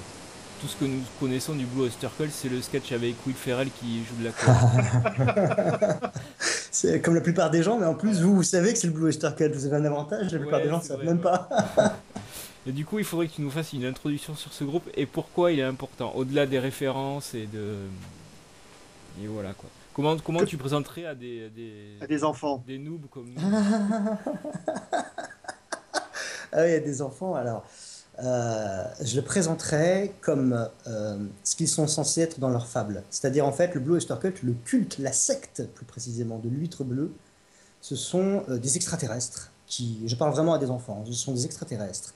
[0.60, 3.68] tout ce que nous connaissons du Blue Oyster Cult, c'est le sketch avec Will Ferrell
[3.70, 6.10] qui joue de la corde.
[6.70, 8.92] c'est comme la plupart des gens, mais en plus vous, vous savez que c'est le
[8.92, 11.48] Blue Oyster Cult, vous avez un avantage, la plupart des gens ne savent même pas.
[12.66, 15.06] et du coup, il faudrait que tu nous fasses une introduction sur ce groupe et
[15.06, 17.74] pourquoi il est important, au-delà des références et de...
[19.22, 19.70] Et voilà quoi.
[19.96, 21.50] Comment, comment tu présenterais à des,
[22.02, 23.40] à des, enfants Des noobs comme nous
[26.52, 27.64] Ah oui, a des enfants, alors.
[28.22, 33.04] Euh, je le présenterais comme euh, ce qu'ils sont censés être dans leur fable.
[33.08, 36.84] C'est-à-dire, en fait, le Blue Oyster Cult, le culte, la secte, plus précisément, de l'huître
[36.84, 37.14] bleue,
[37.80, 40.02] ce sont euh, des extraterrestres qui.
[40.04, 42.12] Je parle vraiment à des enfants, ce sont des extraterrestres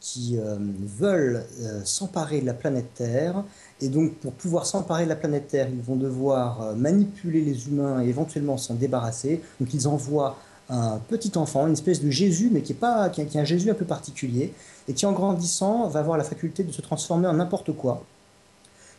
[0.00, 1.44] qui veulent
[1.84, 3.44] s'emparer de la planète Terre
[3.80, 7.68] et donc, pour pouvoir s'emparer de la planète Terre, ils vont devoir euh, manipuler les
[7.68, 9.40] humains et éventuellement s'en débarrasser.
[9.58, 10.36] Donc, ils envoient
[10.68, 13.70] un petit enfant, une espèce de Jésus, mais qui est, pas, qui est un Jésus
[13.70, 14.52] un peu particulier,
[14.86, 18.04] et qui, en grandissant, va avoir la faculté de se transformer en n'importe quoi.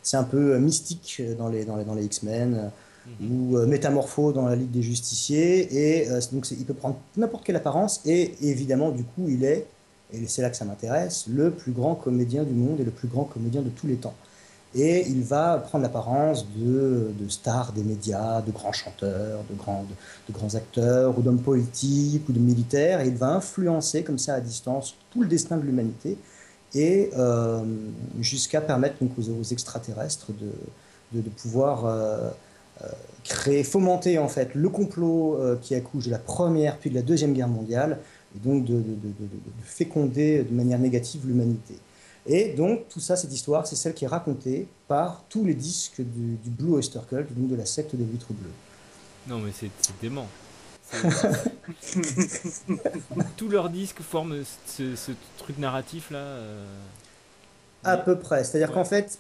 [0.04, 2.72] c'est un peu mystique dans les, dans les, dans les X-Men.
[3.20, 3.32] Mhm.
[3.32, 8.00] ou Métamorpho dans la Ligue des Justiciers, et donc il peut prendre n'importe quelle apparence,
[8.06, 9.66] et évidemment, du coup, il est,
[10.14, 13.08] et c'est là que ça m'intéresse, le plus grand comédien du monde et le plus
[13.08, 14.14] grand comédien de tous les temps
[14.74, 19.56] et il va prendre l'apparence de, stars des médias, de grands chanteurs, de
[20.34, 24.40] grands, acteurs, ou d'hommes politiques, ou de militaires, et il va influencer comme ça à
[24.40, 26.18] distance tout le destin de l'humanité,
[26.74, 27.64] et euh,
[28.22, 32.30] jusqu'à permettre donc, aux, extraterrestres de, de, pouvoir euh,
[32.82, 32.88] euh,
[33.26, 37.34] créer, fomenter en fait le complot qui accouche de la première puis de la deuxième
[37.34, 38.00] guerre mondiale,
[38.38, 38.82] et donc de
[39.64, 41.76] féconder de manière négative l'humanité.
[42.26, 46.02] Et donc, tout ça, cette histoire, c'est celle qui est racontée par tous les disques
[46.02, 48.52] du, Blue Oyster Cult, donc de la secte des vitres bleues.
[49.28, 50.28] Non, mais c'est dément.
[53.38, 56.66] tous leurs disques forment ce, truc narratif là euh,
[57.86, 58.44] À peu près.
[58.44, 59.18] C'est-à-dire qu'en fait,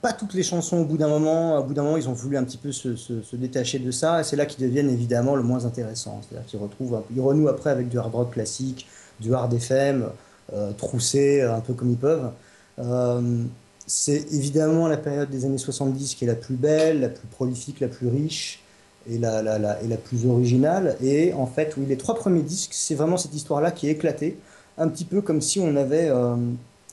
[0.00, 2.36] pas toutes les chansons, au bout d'un moment, au bout d'un moment, ils ont voulu
[2.36, 5.64] un petit peu se, détacher de ça, et c'est là qu'ils deviennent évidemment le moins
[5.66, 6.20] intéressant.
[6.22, 8.86] C'est-à-dire qu'ils retrouvent, ils renouent après avec du hard rock classique,
[9.20, 10.08] du hard FM.
[10.54, 12.30] Euh, trousser un peu comme ils peuvent.
[12.78, 13.44] Euh,
[13.86, 17.80] c'est évidemment la période des années 70 qui est la plus belle, la plus prolifique,
[17.80, 18.62] la plus riche
[19.10, 20.96] et la, la, la, et la plus originale.
[21.02, 24.38] Et en fait, oui, les trois premiers disques, c'est vraiment cette histoire-là qui est éclatée,
[24.78, 26.34] un petit peu comme si on avait, euh,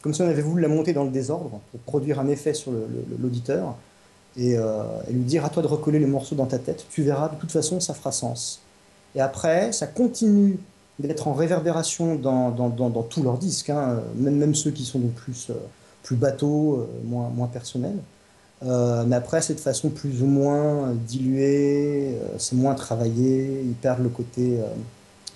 [0.02, 2.74] comme si on avait voulu la monter dans le désordre pour produire un effet sur
[3.22, 3.76] l'auditeur
[4.38, 6.86] et, et, lui dire à toi de recoller les morceaux dans ta tête.
[6.90, 8.62] Tu verras, de toute façon, ça fera sens.
[9.16, 10.60] Et après, ça continue
[11.00, 15.00] d'être en réverbération dans, dans, dans, tous leurs disques, hein, même, même ceux qui sont
[15.00, 15.54] donc plus, euh,
[16.04, 17.98] plus bateaux, euh, moins, moins personnels.
[18.64, 24.04] Euh, mais après, c'est de façon plus ou moins diluée, c'est moins travaillé, ils perdent
[24.04, 24.60] le côté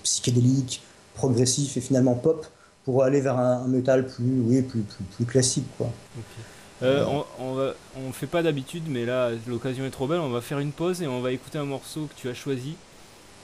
[0.03, 0.81] psychédélique,
[1.13, 2.47] progressif et finalement pop
[2.85, 4.83] pour aller vers un, métal plus, oui, plus,
[5.15, 5.67] plus, classique.
[5.77, 5.91] Quoi.
[6.81, 10.21] on, on fait pas d'habitude, mais là l'occasion est trop belle.
[10.21, 12.75] On va faire une pause et on va écouter un morceau que tu as choisi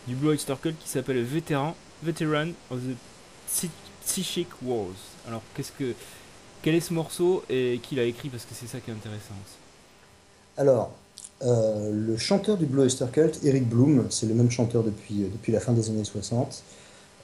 [0.08, 1.76] du Blue Oyster Cult qui s'appelle Vétéran
[2.06, 3.68] Veteran of the
[4.06, 4.96] Psychic Wars.
[5.28, 5.94] Alors, qu'est-ce que,
[6.62, 8.30] quel est ce morceau et qui l'a écrit?
[8.30, 9.34] Parce que c'est ça qui est intéressant.
[10.58, 10.92] Alors,
[11.44, 15.28] euh, le chanteur du Blue Oyster Cult, Eric Bloom, c'est le même chanteur depuis, euh,
[15.32, 16.64] depuis la fin des années 60,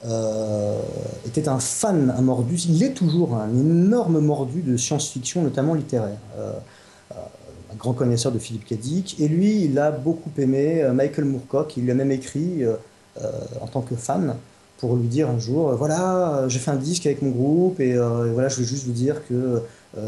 [0.04, 0.80] euh,
[1.26, 6.18] était un fan, un mordu, il est toujours un énorme mordu de science-fiction, notamment littéraire.
[7.14, 11.84] un grand connaisseur de Philippe Dick, et lui, il a beaucoup aimé Michael Moorcock, il
[11.84, 12.64] lui a même écrit
[13.60, 14.36] en tant que fan
[14.82, 17.78] pour lui dire un jour, euh, voilà, euh, j'ai fait un disque avec mon groupe
[17.78, 19.62] euh, et, voilà, je veux juste vous dire que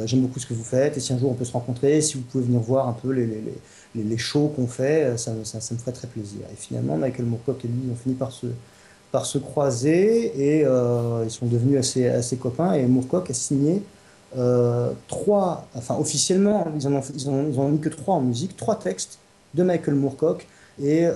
[0.04, 2.14] j'aime beaucoup ce que vous faites et si un jour on peut se rencontrer, si
[2.14, 6.40] vous pouvez venir voir un peu les, shows qu'on fait, ça, me ferait très plaisir.
[6.52, 11.78] Et finalement, Michael Moorcock et lui ont fini par se, croiser et ils sont devenus
[11.78, 13.80] assez, copains et Moorcock a signé
[15.06, 19.18] trois, enfin officiellement, ils en ont, ont mis que trois en musique, trois textes
[19.52, 20.48] de Michael Moorcock
[20.82, 21.06] et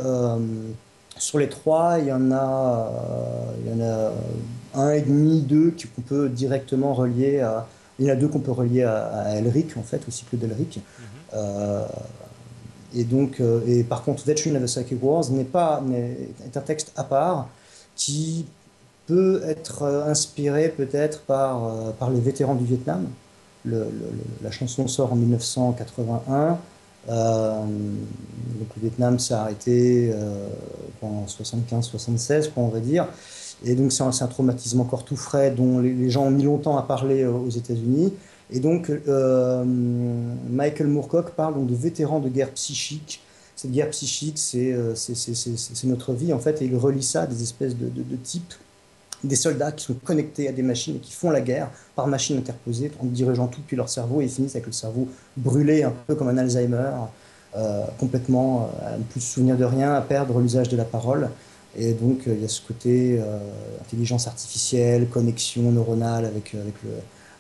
[1.18, 4.12] sur les trois, il y en a, euh, il y en a
[4.74, 7.66] un et demi, deux qu'on peut directement relier à.
[7.98, 10.76] Il y en a deux qu'on peut relier à, Elric, en fait, au cycle d'Elric.
[10.76, 11.04] Mhm.
[11.35, 11.87] Euh,
[12.94, 16.61] et donc, euh, et par contre, Veteran of the Psychic Wars n'est pas est un
[16.61, 17.48] texte à part
[17.96, 18.46] qui
[19.07, 23.09] peut être inspiré peut-être par, par les vétérans du Vietnam.
[23.64, 26.59] la chanson sort en 1981.
[27.09, 30.49] Euh, donc le Vietnam s'est arrêté euh,
[31.03, 33.06] en 75-76, on va dire.
[33.65, 36.83] Et donc c'est un, traumatisme encore tout frais dont les, gens ont mis longtemps à
[36.83, 38.15] parler euh, aux États-Unis.
[38.50, 38.90] Et donc
[40.48, 43.21] Michael Moorcock parle donc de vétérans de guerre psychique.
[43.56, 44.75] Cette guerre psychique, c'est
[45.85, 48.54] notre vie en fait, et il relie ça à des espèces de types
[49.25, 52.38] des soldats qui sont connectés à des machines et qui font la guerre par machine
[52.38, 55.92] interposée en dirigeant tout depuis leur cerveau et ils finissent avec le cerveau brûlé un
[56.06, 56.90] peu comme un Alzheimer,
[57.56, 60.85] euh, complètement euh, à ne plus se souvenir de rien, à perdre l'usage de la
[60.85, 61.31] parole.
[61.77, 63.21] Et donc euh, il y a ce côté
[63.81, 66.90] intelligence artificielle, connexion neuronale avec, avec, le,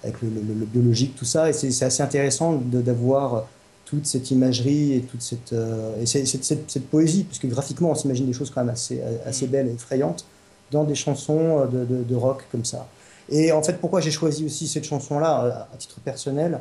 [0.02, 0.28] avec le,
[0.66, 1.48] biologique, tout ça.
[1.48, 3.46] Et c'est assez intéressant d'avoir
[3.84, 5.54] toute cette imagerie et toute cette,
[6.00, 9.46] et cette, cette, cette, poésie, puisque graphiquement on s'imagine des choses quand même assez, assez
[9.46, 10.26] belles et effrayantes
[10.70, 12.86] dans des chansons euh, de, rock comme ça.
[13.30, 16.60] Et en fait, pourquoi j'ai choisi aussi cette chanson-là euh, à titre personnel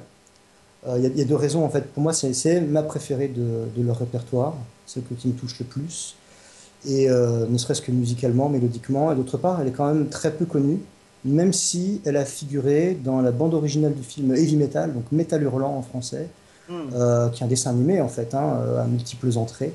[0.87, 1.63] euh, Il y, a deux raisons.
[1.63, 4.55] En fait, pour moi, c'est ma préférée de, leur répertoire,
[4.85, 6.15] celle qui me touche le plus,
[6.87, 9.11] et ne serait-ce que musicalement, mélodiquement.
[9.11, 10.79] Et d'autre part, elle est quand même très peu connue,
[11.25, 15.41] même si elle a figuré dans la bande originale du film Heavy Metal, donc Metal
[15.41, 16.27] Hurlant en français,
[16.69, 17.31] hmm.
[17.31, 19.73] qui est un dessin animé en fait, hein, à multiples entrées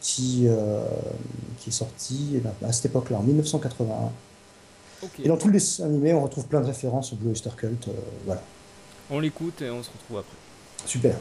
[0.00, 0.84] qui, euh,
[1.58, 4.10] qui est sorti ben, à cette époque-là, en 1981.
[5.22, 7.88] Et dans tous les animés, on retrouve plein de références au Blue Oyster Cult.
[7.88, 7.92] Euh,
[8.26, 8.42] voilà.
[9.10, 10.36] On l'écoute et on se retrouve après.
[10.86, 11.16] Super.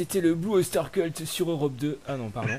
[0.00, 1.98] C'était le Blue Oyster Cult sur Europe 2.
[2.08, 2.54] Ah non, pardon.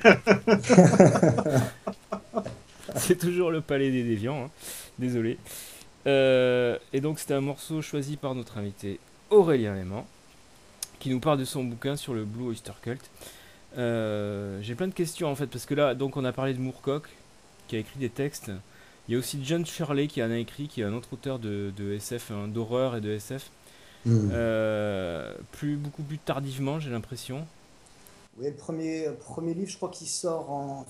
[2.96, 4.44] c'est toujours le Palais des Déviants.
[4.44, 4.50] Hein.
[5.00, 5.40] Désolé.
[6.06, 9.00] Euh, et donc, c'était un morceau choisi par notre invité
[9.32, 10.06] Aurélien Léman,
[11.00, 13.10] qui nous parle de son bouquin sur le Blue Oyster Cult.
[13.76, 16.60] Euh, j'ai plein de questions en fait, parce que là, donc, on a parlé de
[16.60, 17.10] Moorcock,
[17.68, 18.52] qui a écrit des textes.
[19.08, 21.40] Il y a aussi John Shirley qui en a écrit, qui est un autre auteur
[21.40, 23.50] de, de SF, hein, d'horreur et de SF.
[24.06, 24.30] Hmm.
[24.32, 27.46] Euh, plus, beaucoup plus tardivement, j'ai l'impression.
[28.40, 30.86] Oui, le premier, premier livre, je crois qu'il sort en.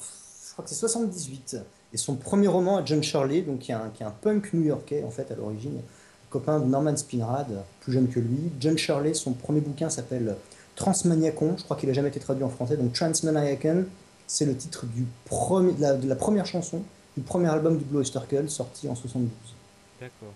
[0.48, 1.58] Je crois que c'est 78.
[1.94, 4.54] Et son premier roman à John Shirley, donc qui est un, qui est un punk
[4.54, 5.82] new-yorkais en fait à l'origine,
[6.30, 8.52] copain de Norman Spinrad, plus jeune que lui.
[8.60, 10.36] John Shirley, son premier bouquin s'appelle
[10.76, 13.86] Transmaniacon, je crois qu'il n'a jamais été traduit en français, donc Transmaniacon,
[14.26, 16.82] c'est le titre du premier, de, la, de la première chanson
[17.18, 19.30] du premier album du Blue Oyster Cult sorti en 72.
[20.00, 20.34] D'accord.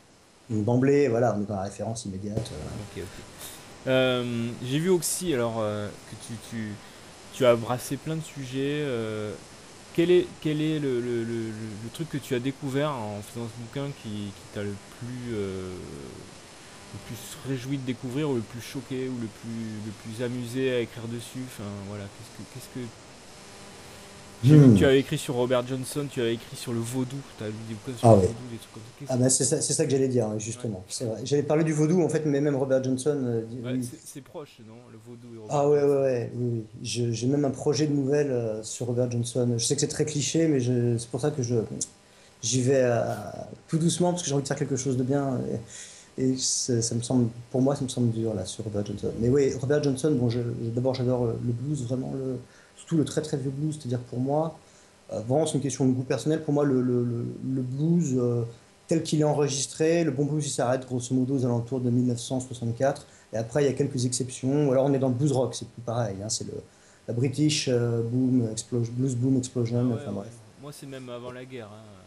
[0.50, 2.52] D'emblée, voilà, on est référence immédiate.
[2.52, 3.02] Euh.
[3.88, 6.74] Euh, j'ai vu aussi alors euh, que tu, tu,
[7.34, 8.86] tu, as brassé plein de sujets.
[9.96, 13.62] quel est, quel est le, le, le, truc que tu as découvert en faisant ce
[13.64, 19.08] bouquin qui, qui t'a le plus, le plus réjoui de découvrir ou le plus choqué
[19.08, 21.44] ou le plus, le plus amusé à écrire dessus?
[21.48, 22.86] Enfin voilà, qu'est-ce que, qu'est-ce que
[24.46, 24.76] Hmm.
[24.76, 27.74] Tu as écrit sur Robert Johnson, tu as écrit sur le vaudou, as lu des
[27.74, 29.14] bouquins sur ah le vaudou, des trucs comme ça.
[29.14, 30.84] Ah ben c'est ça, ça, que j'allais dire, justement.
[31.24, 33.18] J'allais parler du vaudou, en fait, mais même Robert Johnson.
[33.24, 36.66] Euh, c'est proche, non Le vaudou et Robert Ah ouais, ouais, ouais, oui, oui.
[36.84, 39.56] J'ai même un projet de nouvelle euh, sur Robert Johnson.
[39.58, 41.56] Je sais que c'est très cliché, mais c'est pour ça que je
[42.44, 43.16] j'y vais euh,
[43.68, 45.40] tout doucement, parce que j'ai envie de faire quelque chose de bien.
[46.18, 49.12] Et, ça me semble, pour moi, ça me semble dur, là, sur Robert Johnson.
[49.20, 50.30] Mais oui, Robert Johnson, bon,
[50.76, 52.38] d'abord, j'adore le blues, vraiment, le
[52.76, 53.78] surtout le très très vieux blues.
[53.80, 54.58] C'est-à-dire pour moi,
[55.12, 58.44] euh, vraiment c'est une question de goût personnel, pour moi le, le, le, blues euh,
[58.88, 63.06] tel qu'il est enregistré, le bon blues il s'arrête grosso modo aux alentours de 1964.
[63.34, 64.68] Et après il y a quelques exceptions.
[64.68, 66.18] Ou alors on est dans le blues rock, c'est plus pareil.
[66.24, 66.54] Hein, c'est le
[67.08, 69.92] la British euh, boom explosion, blues boom explosion.
[69.92, 70.34] Ah enfin, bref.
[70.62, 71.70] Moi c'est même avant la guerre.
[71.72, 72.05] Hein.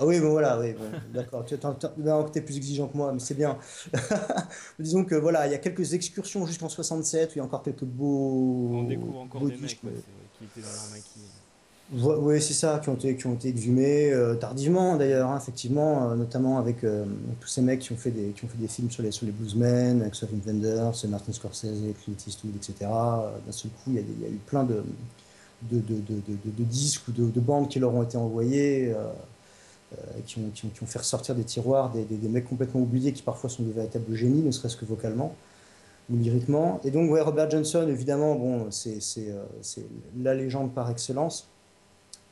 [0.00, 0.74] Ah oui, bon voilà, oui,
[1.12, 1.44] d'accord.
[1.44, 3.58] Tu es plus exigeant que moi, mais c'est bien.
[4.78, 7.62] Disons que voilà, il y a quelques excursions jusqu'en 67, où il y a encore
[7.62, 8.70] quelques beaux.
[8.72, 11.20] On découvre encore des mecs qui étaient dans leur maquis.
[11.92, 16.10] Oui, c'est ça, qui ont été, qui ont été exhumés euh, tardivement d'ailleurs, hein, effectivement,
[16.10, 17.04] euh, notamment avec euh,
[17.40, 19.26] tous ces mecs qui ont fait des, qui ont fait des films sur les, sur
[19.26, 22.74] les bluesmen, avec Sophie Wenders, Martin Scorsese, Clint Eastwood, etc.
[22.82, 24.84] D'un seul coup, il y, a il y, a eu plein de,
[25.62, 28.94] de, de, de disques ou de, bandes qui leur ont été envoyés,
[30.26, 33.12] qui ont, qui, ont, qui, ont, fait ressortir des tiroirs des, des, mecs complètement oubliés
[33.12, 35.34] qui parfois sont de véritables génies, ne serait-ce que vocalement
[36.10, 36.80] ou lyriquement.
[36.84, 38.98] Et donc, ouais, Robert Johnson, évidemment, bon, c'est
[40.18, 41.46] la légende par excellence.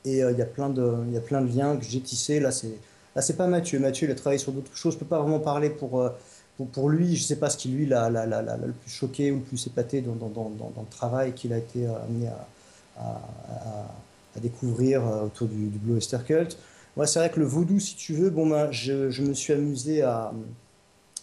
[0.05, 2.39] Et euh, il y, a plein de, y a plein de liens que j'ai tissés.
[2.39, 2.77] Là, c'est
[3.15, 3.79] là pas Mathieu.
[3.79, 4.93] Mathieu, il a travaillé sur d'autres choses.
[4.93, 6.09] Je peux pas vraiment parler pour, euh,
[6.57, 7.15] pour, pour, lui.
[7.15, 10.15] Je sais pas ce qui, lui, l'a, le plus choqué ou le plus épaté dans,
[10.15, 12.47] dans, dans, dans le travail qu'il a été euh, amené à,
[12.97, 13.21] à,
[14.35, 16.57] à, découvrir autour du, du Blue Oyster Cult.
[16.97, 19.53] Moi, c'est vrai que le vaudou, si tu veux, bon, ben, je, je me suis
[19.53, 20.33] amusé à,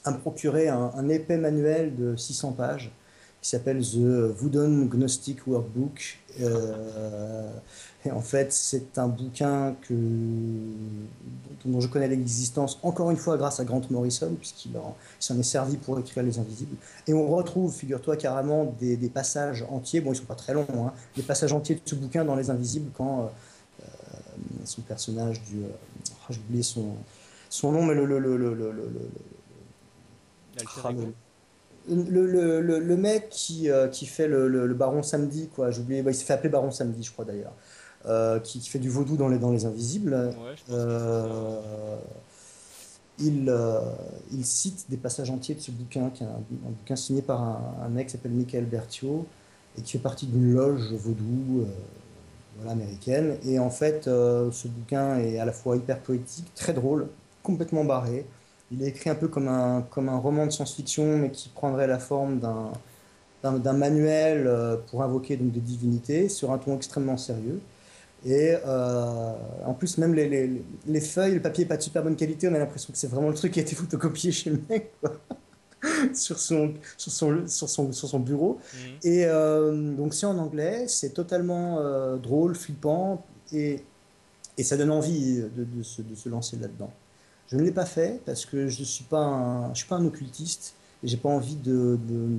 [0.07, 2.93] me procurer un, épais manuel de 600 pages
[3.43, 6.19] qui s'appelle The Voodoo Gnostic Workbook.
[6.41, 7.51] Euh,
[8.11, 9.95] en fait, c'est un bouquin que,
[11.65, 14.73] dont je connais l'existence, encore une fois, grâce à Grant Morrison, puisqu'il
[15.19, 16.77] s'en est servi pour écrire Les Invisibles.
[17.07, 20.93] Et on retrouve, figure-toi, carrément des, passages entiers, bon, ils sont pas très longs, hein,
[21.17, 23.27] des passages entiers de ce bouquin dans Les Invisibles quand euh,
[24.67, 25.63] son personnage du.
[25.63, 25.69] Euh,
[26.13, 26.95] oh, j'ai oublié son,
[27.49, 28.05] son nom, mais le.
[28.05, 28.73] le, le, le, le,
[31.89, 36.15] le, le, mec qui, euh, qui fait le, baron samedi, quoi, j'ai oublié, bah, il
[36.15, 37.53] s'est fait appeler baron samedi, je crois d'ailleurs.
[38.07, 40.33] Euh, qui, fait du vaudou dans les, dans les invisibles.
[40.71, 41.99] Euh,
[43.19, 43.81] il, euh,
[44.31, 47.89] il, cite des passages entiers de ce bouquin, qui est un, bouquin signé par un,
[47.89, 49.27] mec qui s'appelle Michael Berthiaud
[49.77, 51.67] et qui fait partie d'une loge vaudou
[52.57, 53.37] voilà, américaine.
[53.45, 57.09] Et en fait, ce bouquin est à la fois hyper poétique, très drôle,
[57.43, 58.27] complètement barré.
[58.73, 61.87] Il est écrit un peu comme un, comme un roman de science-fiction, mais qui prendrait
[61.87, 62.73] la forme d'un
[63.43, 64.51] d'un manuel
[64.89, 67.61] pour invoquer donc des divinités sur un ton extrêmement sérieux.
[68.25, 69.33] Et euh,
[69.65, 72.49] en plus, même les, les, les, feuilles, le papier n'est pas de super bonne qualité.
[72.49, 74.93] On a l'impression que c'est vraiment le truc qui a été photocopié chez le mec
[76.15, 78.59] sur, son, sur, son, sur, son, sur son bureau.
[78.75, 78.91] Mhm.
[79.03, 83.83] Et euh, donc, c'est en anglais, c'est totalement euh, drôle, flippant, et,
[84.59, 86.91] et ça donne envie de, de, se, de se, lancer là-dedans.
[87.49, 89.97] Je ne l'ai pas fait parce que je ne suis, pas un, je suis pas
[89.97, 90.75] un occultiste
[91.05, 92.39] et j'ai pas envie de, de,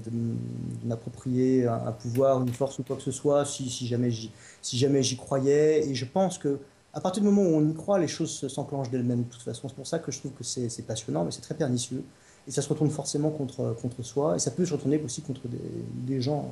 [0.84, 4.32] m'approprier un, pouvoir, une force ou quoi que ce soit si, si jamais j'y
[4.62, 5.88] si jamais j'y croyais.
[5.88, 6.60] Et je pense que
[6.94, 9.70] à partir du moment où on y croit, les choses s'enclenchent d'elles-mêmes de toute façon.
[9.70, 12.04] C'est pour ça que je trouve que c'est passionnant, mais c'est très pernicieux.
[12.48, 15.42] Et ça se retourne forcément contre, contre soi, et ça peut se retourner aussi contre
[15.48, 16.50] des, gens.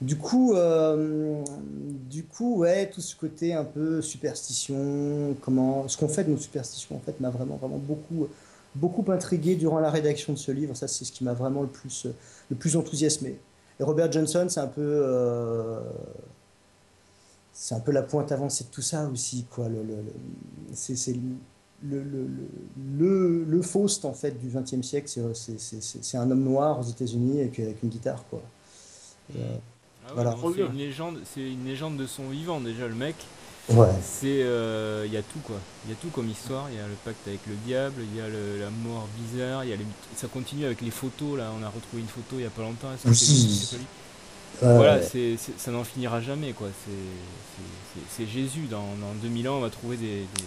[0.00, 1.42] Du coup, euh,
[2.10, 6.36] du coup, ouais, tout ce côté un peu superstition, comment, ce qu'on fait de nos
[6.36, 8.28] superstitions, en fait, m'a vraiment, vraiment beaucoup,
[8.74, 10.74] beaucoup intrigué durant la rédaction de ce livre.
[10.76, 12.06] Ça, c'est ce qui m'a vraiment le plus,
[12.50, 13.38] le plus enthousiasmé.
[13.80, 15.80] Et Robert Johnson, c'est un peu, euh,
[17.52, 19.68] c'est un peu la pointe avancée de tout ça aussi, quoi.
[19.68, 19.96] Le, le,
[20.74, 21.14] c'est
[21.88, 22.28] le, le,
[22.98, 25.08] le, le, Faust, en fait, du XXe siècle.
[25.08, 28.42] C'est un homme noir aux États-Unis avec, avec, une guitare, quoi.
[29.36, 29.56] Euh,
[30.06, 30.36] ah voilà.
[30.54, 33.16] C'est une légende, c'est une légende de son vivant déjà le mec.
[33.68, 33.86] Ouais.
[34.02, 35.56] C'est, il euh, y a tout quoi.
[35.86, 36.66] Il y a tout comme histoire.
[36.70, 39.70] Il y a le pacte avec le diable, il y a la mort bizarre, il
[39.70, 41.52] y a les, ça continue avec les photos là.
[41.58, 42.88] On a retrouvé une photo il y a pas longtemps.
[43.04, 43.16] Oui.
[44.60, 46.68] voilà, c'est, ça n'en finira jamais quoi.
[48.10, 48.66] C'est, Jésus.
[48.68, 50.44] Dans, dans, 2000 ans, on va trouver des, des,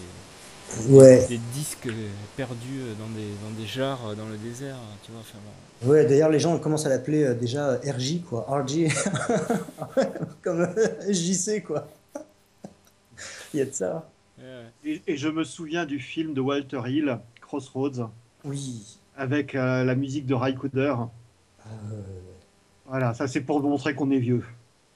[0.89, 1.89] des disques
[2.35, 4.77] perdus dans des, dans des jarres dans le désert.
[5.03, 5.21] Tu vois.
[5.21, 5.39] Enfin,
[5.83, 8.45] Ouais, d'ailleurs, les gens commencent à l'appeler euh, déjà RJ, quoi.
[8.49, 8.87] RJ.
[10.41, 10.67] Comme
[11.09, 11.87] JC, quoi.
[13.53, 14.09] Il y a de ça.
[14.83, 18.09] Et, je me souviens du film de Walter Hill, Crossroads.
[18.43, 18.99] Oui.
[19.17, 20.95] Avec euh, la musique de Ray Cooder.
[21.65, 21.69] Euh.
[22.85, 24.43] Voilà, ça c'est pour montrer qu'on est vieux.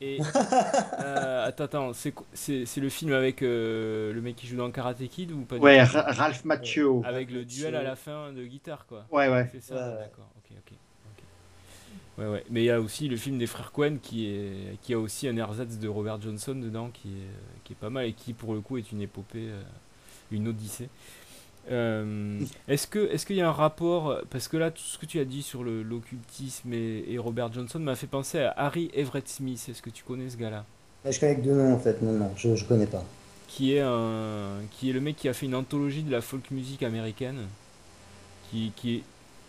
[0.01, 0.19] Et
[0.99, 5.41] euh, attends, attends, c'est le film avec le mec qui joue dans Karate Kid ou
[5.41, 7.01] pas Ouais, Ralph Macchio.
[7.05, 9.05] Avec le duel à la fin de guitare, quoi.
[9.11, 9.49] Ouais, ouais.
[9.51, 10.29] C'est ça, d'accord.
[10.37, 10.77] Ok, ok.
[12.19, 12.43] Ouais, ouais.
[12.49, 15.27] Mais il y a aussi le film des frères Cohen qui, est, qui a aussi
[15.27, 18.53] un ersatz de Robert Johnson dedans qui est, qui est pas mal et qui pour
[18.53, 19.61] le coup est une épopée, euh,
[20.31, 20.89] une odyssée.
[21.71, 25.05] Euh, est-ce que est-ce qu'il y a un rapport parce que là tout ce que
[25.05, 29.27] tu as dit sur l'occultisme et, et, Robert Johnson m'a fait penser à Harry Everett
[29.27, 29.67] Smith.
[29.69, 30.65] Est-ce que tu connais ce gars-là?
[31.09, 32.01] Je connais que deux noms en fait.
[32.01, 33.03] Non non, je je connais pas.
[33.47, 36.49] Qui est un qui est le mec qui a fait une anthologie de la folk
[36.51, 37.37] music américaine,
[38.49, 39.03] qui, qui est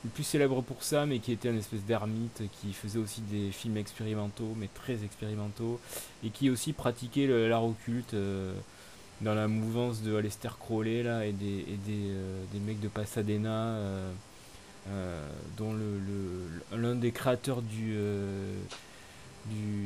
[0.04, 3.50] le plus célèbre pour ça, mais qui était un espèce d'ermite, qui faisait aussi des
[3.50, 5.78] films expérimentaux, mais très expérimentaux,
[6.24, 8.54] et qui aussi pratiquait l'art occulte euh,
[9.20, 12.88] dans la mouvance de Aleister Crowley là, et des, et des, euh, des mecs de
[12.88, 17.96] Pasadena, euh, dont l'un le, l'un des créateurs du,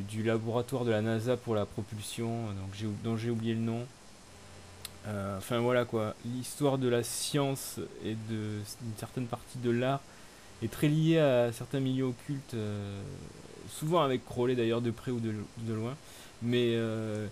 [0.08, 3.86] du, laboratoire de la NASA pour la propulsion, donc dont j'ai oublié le nom.
[5.06, 8.62] Euh, enfin voilà quoi, l'histoire de la science et d'une
[8.96, 10.00] certaine partie de l'art
[10.62, 13.02] est très liée à certains milieux occultes, euh,
[13.68, 15.94] souvent avec Crowley d'ailleurs de près ou de, loin.
[16.42, 17.26] Mais euh,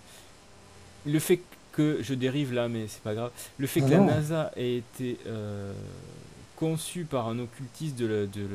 [1.06, 1.40] le fait
[1.72, 5.18] que je dérive là, mais c'est pas grave, le fait que la NASA ait été
[6.56, 8.46] conçue par un occultiste de, de,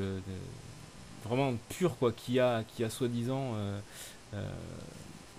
[1.25, 3.55] vraiment pur quoi, qui a, qui a soi-disant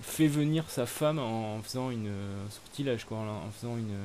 [0.02, 2.10] fait venir sa femme en, faisant une
[2.50, 3.96] sortilège, quoi, en, faisant une,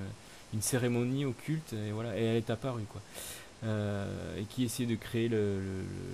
[0.54, 3.02] une, cérémonie occulte, et voilà, et elle est apparue, quoi.
[3.66, 5.30] Euh, et qui essayait de créer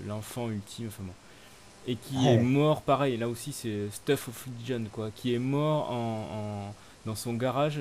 [0.07, 1.13] l'enfant le, ultime, enfin bon.
[1.87, 5.91] Et qui est mort, pareil, là aussi c'est Stuff of Legend, quoi, qui est mort
[5.91, 6.75] en
[7.05, 7.79] dans son garage.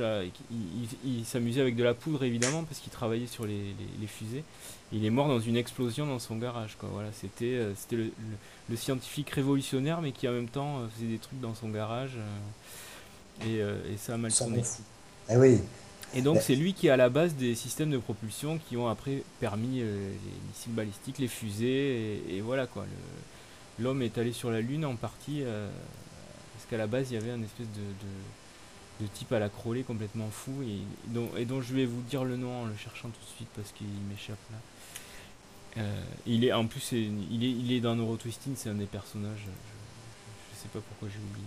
[1.04, 3.74] il, s'amusait avec de la poudre évidemment parce qu'il travaillait sur les,
[4.06, 4.44] fusées.
[4.92, 6.76] Il est mort dans une explosion dans son garage.
[6.78, 6.88] Quoi.
[6.92, 11.18] Voilà, c'était euh, c'était le, scientifique révolutionnaire mais qui en même temps euh, faisait des
[11.18, 12.12] trucs dans son garage.
[13.44, 14.62] Euh, et, ça a mal tourné.
[15.30, 15.60] Eh oui.
[16.14, 18.88] Et donc c'est lui qui est à la base des systèmes de propulsion qui ont
[18.88, 19.84] après permis les
[20.48, 22.86] missiles balistiques, les fusées et, voilà quoi.
[23.78, 27.30] L'homme est allé sur la Lune en partie parce qu'à la base il y avait
[27.30, 28.10] un espèce de de
[29.06, 30.78] type à la Crowley complètement fou et
[31.08, 33.48] dont, et dont je vais vous dire le nom en le cherchant tout de suite
[33.54, 34.58] parce qu'il m'échappe là.
[35.78, 39.44] Euh, il est en plus il est il est dans Neurotwisting, c'est un des personnages.
[39.46, 41.46] Je, sais pas pourquoi j'ai oublié.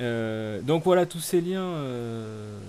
[0.00, 2.60] Euh, donc voilà, tous ces liens euh,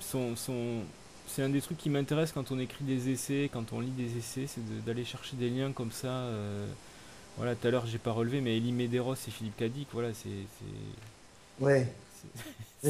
[0.00, 0.80] sont, sont
[1.28, 4.18] c'est un des trucs qui m'intéresse quand on écrit des essais, quand on lit des
[4.18, 6.28] essais, c'est d'aller chercher des liens comme ça.
[7.36, 10.28] voilà, tout à l'heure j'ai pas relevé, mais Elie Medeiros et Philippe Cadic, voilà, c'est.
[11.60, 11.86] Ouais.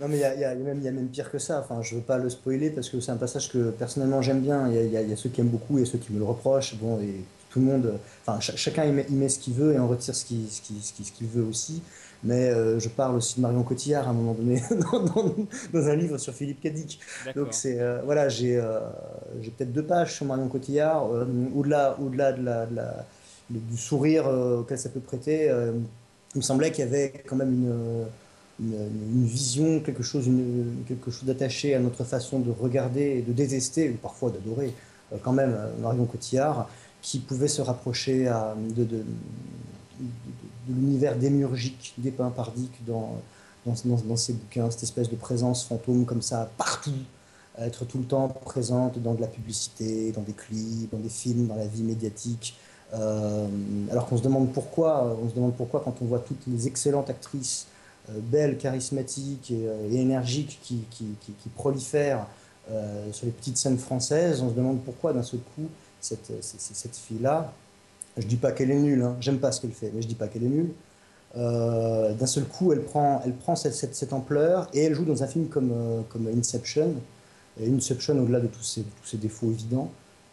[0.00, 1.60] non, mais il y a, y, a même, y a même pire que ça.
[1.60, 4.68] Enfin, je veux pas le spoiler parce que c'est un passage que personnellement j'aime bien.
[4.68, 6.76] Il y, y a, ceux qui aiment beaucoup et ceux qui me le reprochent.
[6.76, 7.94] Bon, et tout le monde,
[8.26, 11.12] enfin, chacun y met, met, ce qu'il veut et en retire ce qu'il ce ce
[11.12, 11.82] qu'il veut aussi.
[12.24, 15.04] Mais euh, je parle aussi de Marion Cotillard à un moment donné dans,
[15.72, 16.98] dans, un livre sur Philippe Cadic.
[17.36, 18.80] Donc c'est euh, voilà, j'ai euh,
[19.42, 21.06] j'ai peut-être deux pages sur Marion Cotillard.
[21.54, 23.06] au-delà au-delà de la, de la,
[23.50, 25.50] du sourire auquel ça peut prêter
[26.34, 28.06] il me semblait qu'il y avait quand même
[28.60, 30.28] une, vision, quelque chose,
[30.86, 34.72] quelque chose d'attaché à notre façon de regarder de détester, ou parfois d'adorer,
[35.12, 36.68] euh, quand même euh, Marion Cotillard,
[37.02, 38.30] qui pouvait se rapprocher
[38.74, 39.04] de,
[40.68, 43.20] l'univers démiurgique dépeint par Dick dans,
[43.66, 46.92] dans, dans, ses bouquins, cette espèce de présence fantôme comme ça, partout,
[47.58, 51.46] être tout le temps présente dans de la publicité, dans des clips, dans des films,
[51.46, 52.56] dans la vie médiatique.
[52.92, 53.46] Euh,
[53.90, 57.10] alors qu'on se demande pourquoi, on se demande pourquoi quand on voit toutes les excellentes
[57.10, 57.66] actrices
[58.10, 62.26] euh, belles, charismatiques et, euh, énergiques qui, qui, qui, prolifèrent
[63.12, 65.68] sur les petites scènes françaises, on se demande pourquoi d'un seul coup
[66.00, 67.52] cette, cette, fille-là,
[68.16, 70.14] je dis pas qu'elle est nulle, hein, j'aime pas ce qu'elle fait, mais je dis
[70.14, 70.70] pas qu'elle est nulle.
[71.34, 75.22] d'un seul coup, elle prend, elle prend cette, cette, cette, ampleur et elle joue dans
[75.22, 76.94] un film comme, comme Inception.
[77.60, 79.90] Et Inception, au-delà de tous ses, tous ses défauts évidents,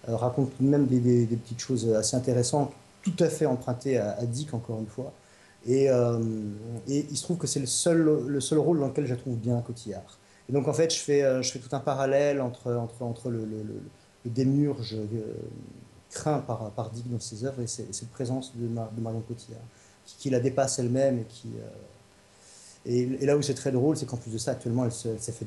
[0.10, 2.72] euh, raconte même des, petites choses assez intéressantes,
[3.04, 5.14] tout à fait empruntées à, Dick, encore une fois.
[5.70, 6.20] Euh,
[6.88, 9.36] et, il se trouve que c'est le seul, le seul rôle dans lequel je trouve
[9.36, 10.18] bien Cotillard.
[10.49, 13.30] Et donc en fait, je fais, euh, je fais tout un parallèle entre, entre, entre
[13.30, 13.82] le, le, le,
[14.26, 14.97] démurge
[16.10, 18.68] craint par, par Dick dans ses œuvres et cette présence de,
[19.02, 19.62] Marion Cotillard,
[20.06, 21.49] qui, la dépasse elle-même et qui...
[22.86, 25.45] et, là où c'est très drôle, c'est qu'en plus de ça, actuellement, elle s'est fait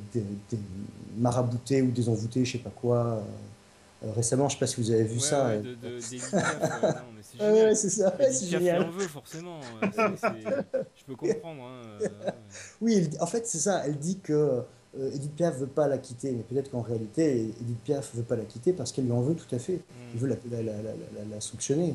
[1.16, 3.22] marabouter ou désenvoûter, je sais pas quoi.
[4.12, 5.48] Récemment, je ne sais pas si vous avez vu ça.
[5.48, 6.16] Ouais, de, de, c'est
[7.40, 8.14] ouais, ça.
[8.30, 8.82] c'est génial.
[8.84, 9.60] en veut forcément.
[9.82, 11.62] Je peux comprendre.
[11.62, 11.98] Hein,
[12.80, 13.82] oui, en fait, c'est ça.
[13.86, 14.62] Elle dit que
[14.98, 18.36] euh, Edith Piaf veut pas la quitter, mais peut-être qu'en réalité, Edith Piaf veut pas
[18.36, 19.80] la quitter parce qu'elle lui en veut tout à fait.
[20.14, 20.72] Il veut la, la, la,
[21.30, 21.94] la sanctionner.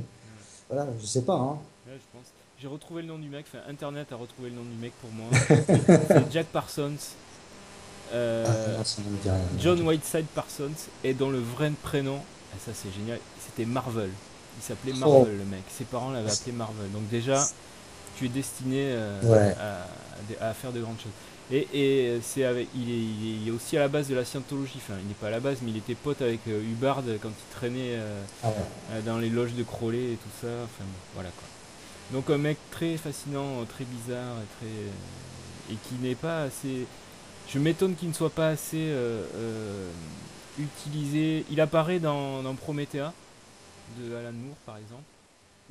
[0.69, 1.35] Voilà, je sais pas.
[1.35, 1.57] Hein.
[1.87, 2.27] je pense.
[2.61, 3.45] J'ai retrouvé le nom du mec.
[3.47, 5.27] Enfin, Internet a retrouvé le nom du mec pour moi.
[6.07, 6.91] c'est Jack Parsons.
[8.13, 8.83] Euh, ah,
[9.59, 10.71] John Whiteside Parsons
[11.03, 12.19] et dont le vrai prénom,
[12.53, 14.09] ah, ça c'est génial, c'était Marvel.
[14.57, 14.99] Il s'appelait oh.
[14.99, 15.63] Marvel le mec.
[15.69, 16.91] Ses parents l'avaient appelé Marvel.
[16.91, 17.45] Donc déjà,
[18.17, 19.53] tu es destiné euh,
[20.41, 21.11] à, faire de grandes choses.
[21.51, 24.77] Et, c'est avec, il est, aussi à la base de la scientologie.
[24.77, 27.29] Enfin, il n'est pas à la base, mais il était pote avec euh, Hubbard quand
[27.29, 27.97] il traînait
[28.43, 28.49] ah
[29.05, 30.47] dans les loges de Crowley et tout ça.
[30.63, 30.85] Enfin,
[31.15, 31.47] voilà quoi.
[32.11, 36.87] Donc un mec très fascinant, très bizarre et très et qui n'est pas assez
[37.53, 39.89] je m'étonne qu'il ne soit pas assez euh, euh,
[40.59, 41.45] utilisé.
[41.51, 43.11] Il apparaît dans, dans, Promethea
[43.99, 45.03] de Alan Moore, par exemple.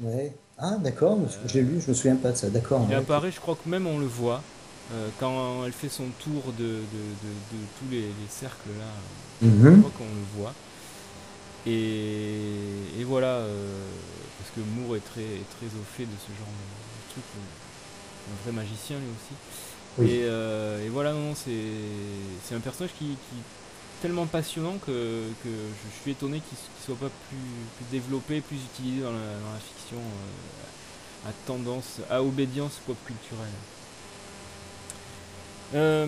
[0.01, 0.33] Ouais.
[0.59, 2.85] Ah, d'accord, je l'ai lu, je me souviens pas de ça, d'accord.
[2.89, 4.43] Il apparaît, je crois que même on le voit,
[4.93, 8.87] euh, quand elle fait son tour de, de, de, tous les, cercles là,
[9.43, 9.81] je mhm.
[9.81, 10.55] crois qu'on le voit.
[11.67, 12.41] Et,
[12.99, 13.41] et voilà,
[14.39, 17.25] parce que que Moore est très, très au fait de ce genre de truc.
[18.31, 19.35] Un vrai magicien lui aussi.
[20.01, 23.37] Et, et, voilà, non, c'est un personnage qui, qui
[24.01, 29.03] tellement passionnant que, que je, suis étonné qu'il ne soit pas plus, développé, plus utilisé
[29.03, 33.47] dans la, fiction euh, à tendance, à obédience pop culturelle.
[35.75, 36.07] Euh,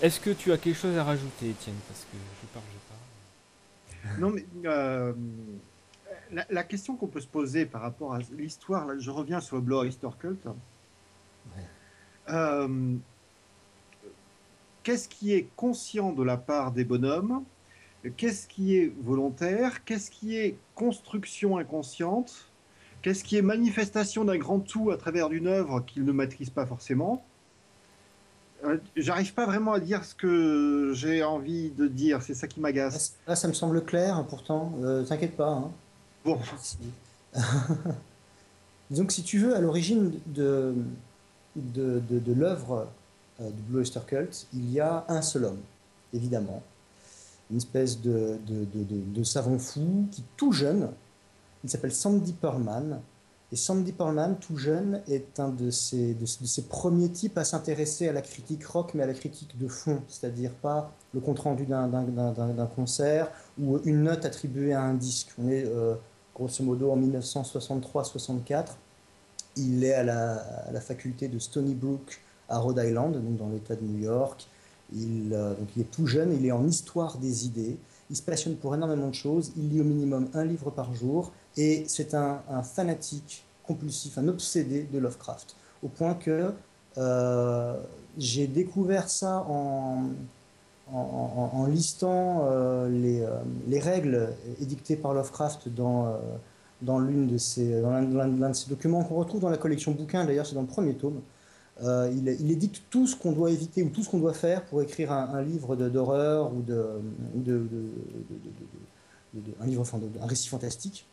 [0.00, 1.74] est-ce que tu as quelque chose à rajouter, Étienne?
[1.88, 4.20] Parce que je parle, je parle.
[4.20, 5.12] Non, mais euh,
[6.50, 9.84] la, question qu'on peut se poser par rapport à l'histoire, je reviens sur le Blow
[9.84, 10.46] Easter Cult.
[12.28, 12.66] Ouais
[14.88, 17.44] qu'est-ce qui est conscient de la part des bonhommes,
[18.16, 22.48] qu'est-ce qui est volontaire, qu'est-ce qui est construction inconsciente,
[23.02, 26.64] qu'est-ce qui est manifestation d'un grand tout à travers d'une œuvre qu'ils ne maîtrisent pas
[26.64, 27.22] forcément?
[28.64, 32.58] Euh, j'arrive pas vraiment à dire ce que j'ai envie de dire, c'est ça qui
[32.58, 33.14] m'agace.
[33.26, 35.50] Là, ça me semble clair, hein, pourtant, euh, t'inquiète pas.
[35.50, 35.70] Hein.
[36.24, 36.38] Bon.
[38.90, 40.74] Donc, si tu veux, à l'origine de,
[41.60, 42.88] de, de, de l'œuvre
[43.40, 45.60] euh, du Blue Oyster Cult, il y a un seul homme,
[46.12, 46.62] évidemment.
[47.50, 50.90] Une espèce de, de, savant fou qui, tout jeune,
[51.64, 53.00] il s'appelle Sandy Pearlman.
[53.50, 58.08] Et Sandy Pearlman, tout jeune, est un de ces, de, ces premiers types à s'intéresser
[58.08, 62.68] à la critique rock, mais à la critique de fond, c'est-à-dire pas le compte-rendu d'un
[62.76, 65.30] concert ou une note attribuée à un disque.
[65.38, 65.94] On est euh,
[66.34, 68.72] grosso modo en 1963-64.
[69.58, 73.82] Il est à la, faculté de Stony Brook à Rhode Island, donc dans l'État de
[73.82, 74.46] New York.
[74.94, 77.76] Il, euh, donc il est tout jeune, il est en histoire des idées,
[78.08, 81.30] il se passionne pour énormément de choses, il lit au minimum un livre par jour,
[81.58, 86.54] et c'est un, fanatique compulsif, un obsédé de Lovecraft, au point que
[86.96, 87.76] euh,
[88.16, 90.04] j'ai découvert ça en,
[90.90, 93.26] en, listant euh, les,
[93.66, 96.18] les, règles édictées par Lovecraft dans,
[96.82, 100.54] dans l'un de, l'un de ses documents qu'on retrouve dans la collection bouquins, d'ailleurs c'est
[100.54, 101.20] dans le premier tome.
[101.82, 104.64] Euh, il, il, édicte tout ce qu'on doit éviter ou tout ce qu'on doit faire
[104.64, 107.00] pour écrire un, livre d'horreur ou, de,
[109.60, 109.84] un livre,
[110.20, 111.06] un récit fantastique.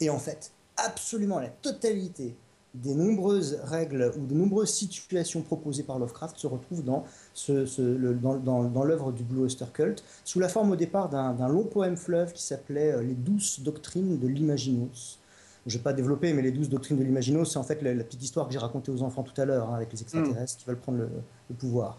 [0.00, 2.36] Et en fait, absolument la totalité
[2.82, 7.04] des nombreuses règles ou de nombreuses situations proposées par Lovecraft se retrouvent dans,
[7.34, 11.96] ce, dans, l'œuvre du Blue Oyster Cult, sous la forme au départ d'un long poème
[11.96, 15.18] fleuve qui s'appelait euh, Les douces doctrines de l'imaginos
[15.66, 17.92] je ne vais pas développer, mais les douze doctrines de l'Imagino, c'est en fait la,
[18.04, 20.58] petite histoire que j'ai racontée aux enfants tout à l'heure, hein, avec les extraterrestres mm.
[20.58, 21.98] qui veulent prendre le, pouvoir.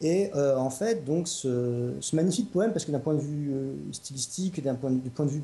[0.00, 3.74] Et euh, en fait, donc, ce, magnifique poème, parce que d'un point de vue euh,
[3.90, 5.42] stylistique, d'un point, du point de vue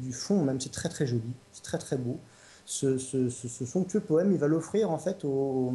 [0.00, 2.16] du fond, même, c'est très très joli, c'est très très beau
[2.64, 5.72] ce, ce, ce, somptueux poème, il va l'offrir en fait au,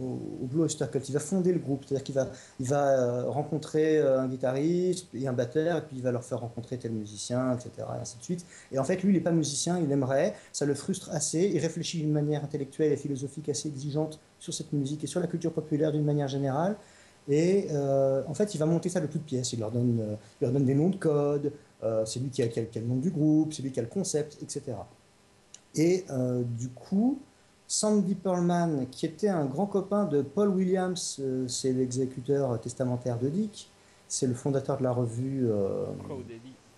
[0.00, 1.08] au, Blue Oyster Cult.
[1.08, 2.28] Il va fonder le groupe, c'est-à-dire qu'il va,
[2.60, 6.24] il va euh, rencontrer euh, un guitariste et un batteur, et puis il va leur
[6.24, 7.70] faire rencontrer tel musicien, etc.
[7.96, 8.46] Et ainsi de suite.
[8.70, 11.58] Et en fait, lui, il n'est pas musicien, il aimerait, ça le frustre assez, il
[11.58, 15.52] réfléchit d'une manière intellectuelle et philosophique assez exigeante sur cette musique et sur la culture
[15.52, 16.76] populaire d'une manière générale.
[17.28, 19.52] Et euh, en fait, il va monter ça de toutes pièces.
[19.52, 21.52] Il leur donne, il leur donne des noms de code,
[22.04, 23.88] c'est lui qui a, qui a, le nom du groupe, c'est lui qui a le
[23.88, 24.76] concept, etc.
[25.76, 27.18] Et euh, du coup,
[27.68, 33.28] Sandy Pearlman, qui était un grand copain de Paul Williams, euh, c'est l'exécuteur testamentaire de
[33.28, 33.70] Dick,
[34.08, 35.46] c'est le fondateur de la revue.
[35.50, 35.84] Euh,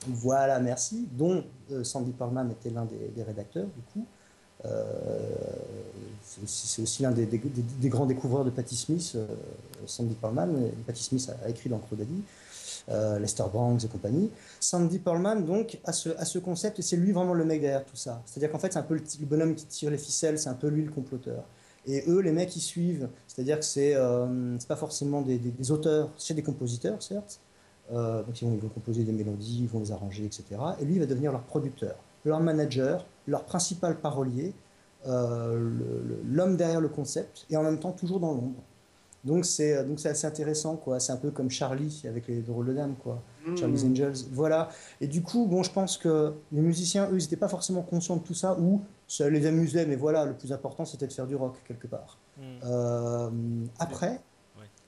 [0.07, 1.45] voilà, merci, dont
[1.83, 4.07] Sandy Pearlman était l'un des, rédacteurs, du coup.
[6.25, 7.27] c'est aussi l'un des,
[7.85, 9.19] grands découvreurs de Patti Smith,
[9.87, 10.71] Sandy Pearlman.
[10.87, 12.23] Patti Smith a, écrit dans Crodaddy.
[12.91, 14.31] Euh, Lester Banks et compagnie.
[14.61, 17.97] Sandy Pearlman, donc, a ce, ce concept, et c'est lui vraiment le mec derrière tout
[17.97, 18.23] ça.
[18.25, 20.69] C'est-à-dire qu'en fait, c'est un peu le, bonhomme qui tire les ficelles, c'est un peu
[20.69, 21.45] lui le comploteur.
[21.87, 23.11] Et eux, les mecs, ils suivent.
[23.27, 27.41] C'est-à-dire que c'est euh, pas forcément des, auteurs, c'est des compositeurs, certes.
[27.93, 30.45] Euh, donc, ils vont, composer des mélodies, ils vont les arranger, etc.
[30.81, 34.55] Et lui, il va devenir leur producteur, leur manager, leur principal parolier,
[35.05, 38.63] l'homme derrière le concept, et en même temps toujours dans l'ombre.
[39.29, 40.99] Donc c'est euh, donc c'est assez intéressant quoi.
[40.99, 43.23] C'est un peu comme Charlie avec les drôles de dames quoi.
[43.47, 43.57] Hmm.
[43.57, 44.25] Charlie's Angels.
[44.33, 44.71] Voilà.
[45.01, 48.17] Et du coup bon je pense que les musiciens eux ils n'étaient pas forcément conscients
[48.17, 51.27] de tout ça ou ça les amusait mais voilà le plus important c'était de faire
[51.27, 52.17] du rock quelque part.
[52.39, 52.43] Hmm.
[52.65, 53.31] Euh,
[53.79, 54.21] après.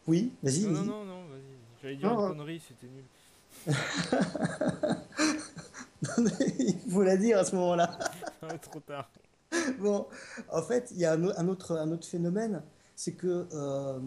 [0.07, 0.63] Oui vas-y.
[0.63, 1.43] Non, non non vas-y.
[1.83, 3.05] J'allais dire une connerie c'était nul.
[6.59, 7.99] il faut la dire à ce moment-là.
[8.63, 9.11] Trop tard.
[9.79, 10.07] Bon,
[10.51, 12.63] en fait, il y a un autre, un autre phénomène,
[13.01, 13.99] c'est que euh,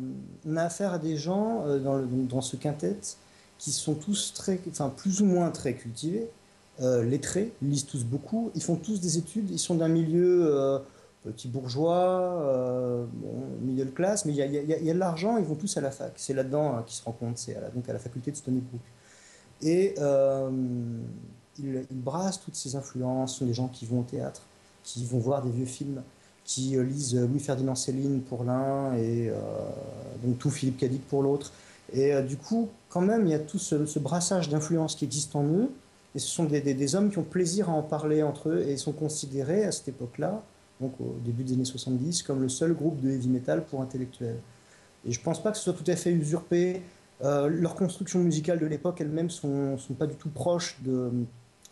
[0.45, 2.99] on a affaire à des gens euh, dans, dans, ce quintet
[3.57, 6.29] qui sont tous très, enfin plus ou moins très cultivés,
[6.79, 10.79] euh, lettrés, lisent tous beaucoup, ils font tous des études, ils sont d'un milieu
[11.23, 15.45] petit bourgeois, bon, middle class, mais il y a, y, y a, de l'argent, ils
[15.45, 16.13] vont tous à la fac.
[16.17, 18.81] C'est là-dedans hein, qu'ils se rencontrent, c'est donc à la faculté de Stony Brook.
[19.63, 19.95] Et
[21.57, 24.43] ils, ils, brassent toutes ces influences, ce sont des gens qui vont au théâtre,
[24.83, 26.03] qui vont voir des vieux films,
[26.45, 29.31] qui lisent Louis-Ferdinand Céline pour l'un et
[30.23, 31.51] donc tout Philippe Cadic pour l'autre.
[31.93, 35.43] Et du coup, quand même, il y a tout ce, brassage d'influences qui existe en
[35.45, 35.69] eux.
[36.15, 38.91] Et ce sont des, hommes qui ont plaisir à en parler entre eux et sont
[38.91, 40.43] considérés à cette époque-là,
[40.79, 44.39] donc au début des années 70, comme le seul groupe de heavy metal pour intellectuels.
[45.07, 46.81] Et je ne pense pas que ce soit tout à fait usurpé.
[47.23, 51.11] Euh, leurs constructions musicales de l'époque elles-mêmes sont, sont pas du tout proches de,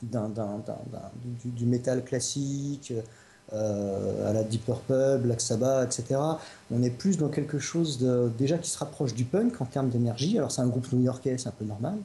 [0.02, 2.94] du, du, métal classique,
[3.54, 6.20] euh, à la Deep Purple, Black Sabbath, etc.
[6.72, 9.90] On est plus dans quelque chose de, déjà qui se rapproche du punk en termes
[9.90, 10.38] d'énergie.
[10.38, 11.96] Alors c'est un groupe new-yorkais, c'est un peu normal.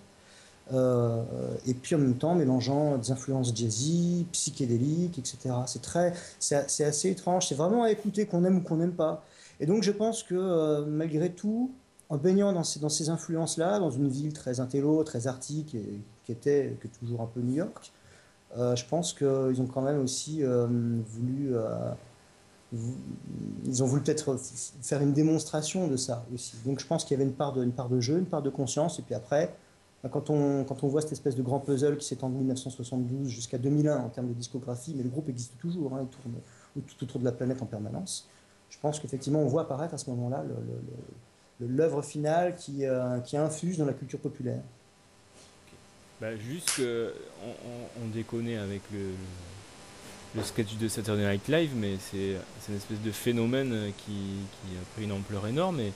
[0.73, 1.23] Euh,
[1.65, 5.55] et puis en même temps mélangeant des influences jazzy, psychédéliques, etc.
[5.67, 7.47] C'est très, c'est, assez étrange.
[7.47, 9.25] C'est vraiment à écouter qu'on aime ou qu'on n'aime pas.
[9.61, 11.71] Et donc je pense que euh, malgré tout,
[12.09, 15.77] en baignant dans ces, influences-là, dans une ville très intello, très arctique,
[16.25, 17.93] qui était que toujours un peu New York,
[18.57, 20.67] je pense qu'ils ont quand même aussi euh,
[21.07, 21.55] voulu,
[23.65, 24.37] ils ont voulu peut-être
[24.83, 26.57] faire une démonstration de ça aussi.
[26.65, 29.03] Donc je pense qu'il y avait une part de, jeu, une part de conscience, et
[29.03, 29.55] puis après,
[30.11, 33.59] quand on, quand on voit cette espèce de grand puzzle qui s'étend de 1972 jusqu'à
[33.59, 36.35] 2001 en termes de discographie, mais le groupe existe toujours, hein, il tourne
[36.87, 38.29] tout autour de la planète en permanence
[38.69, 40.45] je pense qu'effectivement, on voit apparaître à ce moment-là
[41.61, 44.63] l'œuvre finale euh, qui infuse dans la culture populaire.
[46.21, 49.11] Bah, juste qu'on on, déconne avec le,
[50.35, 52.37] le sketch de Saturday Night Live, mais c'est
[52.71, 55.93] une espèce de phénomène qui, qui, a pris une ampleur énorme et,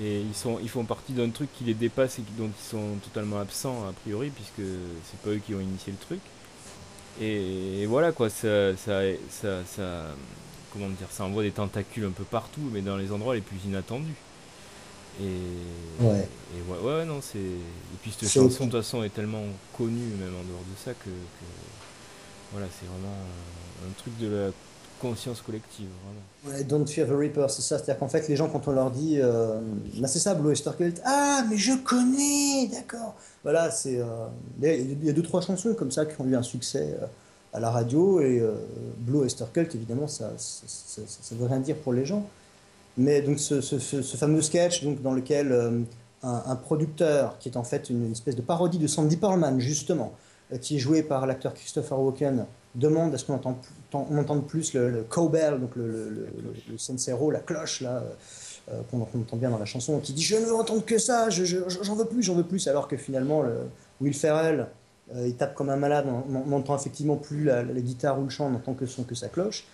[0.00, 2.98] et ils, sont, ils font partie d'un truc qui les dépasse et dont ils sont
[3.02, 4.68] totalement absents a priori, puisque
[5.10, 6.20] c'est pas eux qui ont initié le truc.
[7.20, 9.00] Et, voilà quoi, ça, ça,
[9.30, 10.04] ça
[10.72, 13.58] comment dire, ça envoie des tentacules un peu partout, mais dans les endroits les plus
[13.66, 14.14] inattendus.
[15.20, 17.38] Et ouais, et ouais, ouais non, c'est.
[17.38, 19.42] Et puis cette chanson de toute façon est tellement
[19.76, 21.10] connue, même en dehors de ça, que,
[22.52, 23.14] voilà, c'est vraiment
[23.84, 24.50] un truc de la
[25.00, 25.88] conscience collective.
[26.04, 26.56] Vraiment.
[26.56, 27.78] Ouais, Don't Fear the Reaper, c'est ça.
[27.78, 29.60] C'est-à-dire qu'en fait, les gens, quand on leur dit, euh,
[30.06, 33.14] c'est ça, Blue Oyster Cult, ah, mais je connais, d'accord.
[33.42, 33.98] Voilà, c'est.
[33.98, 34.26] Euh,
[34.62, 36.96] il y a deux, trois chansons comme ça qui ont eu un succès.
[37.00, 37.06] Euh,
[37.54, 38.20] à la radio.
[38.20, 38.42] Et
[38.98, 42.28] Blue Oyster Cult, évidemment, ça ne veut rien dire pour les gens.
[42.98, 43.60] Mais donc ce,
[44.16, 45.80] fameux sketch donc, dans lequel euh,
[46.22, 50.12] un, producteur, qui est en fait une, espèce de parodie de Sandy Pearlman, justement,
[50.52, 52.44] euh, qui est joué par l'acteur Christopher Walken,
[52.74, 53.56] demande à ce qu'on entende,
[53.92, 56.28] entende plus le, le cowbell, donc le, le,
[56.70, 58.02] le, sensero, la cloche, là,
[58.90, 61.94] qu'on entend bien dans la chanson, qui dit Je ne veux entendre que ça, j'en
[61.94, 63.42] veux plus, j'en veux plus, alors que finalement,
[64.00, 64.66] Will Ferrell,
[65.14, 68.46] euh, il tape comme un malade, on n'entend effectivement plus la, guitare ou le chant,
[68.46, 69.64] on n'entend que son que sa cloche.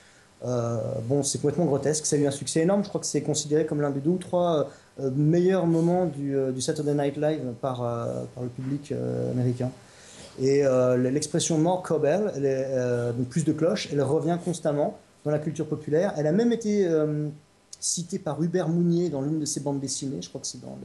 [0.45, 3.23] Euh, bon, c'est complètement grotesque, ça a eu un succès énorme, je crois que c'est
[3.23, 4.69] considéré comme l'un des deux ou trois
[5.01, 7.83] euh, meilleurs moments du, Saturday Night Live par,
[8.41, 8.93] le public
[9.33, 9.71] américain.
[10.41, 10.65] Et
[10.99, 12.33] l'expression more cowbell,
[13.17, 16.13] donc plus de cloches, elle revient constamment dans la culture populaire.
[16.17, 16.87] Elle a même été
[17.81, 20.77] citée par Hubert Mounier dans l'une de ses bandes dessinées, je crois que c'est dans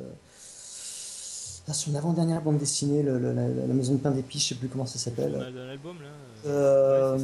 [1.69, 4.97] ah, son avant-dernière bande dessinée, la, maison de pain d'épices, je sais plus comment ça
[4.97, 5.33] s'appelle.
[5.33, 6.09] Dans l'album là
[6.45, 7.17] euh,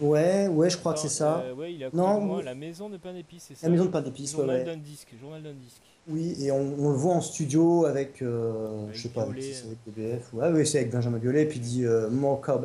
[0.00, 1.44] ouais, ouais, je crois que c'est ça.
[1.46, 3.66] Euh, ouais, il a non, la maison de pain d'épices, c'est ça.
[3.66, 5.82] La maison de pain d'épices, journal d'un disque, journal d'un disque.
[6.08, 10.32] Oui, et on, le voit en studio avec, euh, je sais pas, avec, avec BBF.
[10.32, 12.08] Ouais, oui, c'est avec Benjamin Biolay, puis il dit euh,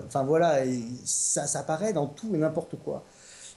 [0.08, 3.04] Enfin voilà, et ça, ça apparaît dans tout et n'importe quoi.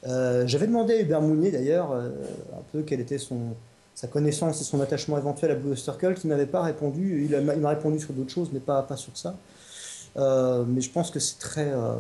[0.04, 3.54] J'avais demandé à Hubert Mounier d'ailleurs un peu quel était son,
[3.94, 7.26] sa connaissance et son attachement éventuel à Blue Circle, qui m'avait pas répondu.
[7.30, 9.34] Il m'a répondu sur d'autres choses, mais pas, pas sur ça.
[10.16, 11.94] Euh, mais je pense que c'est très, euh,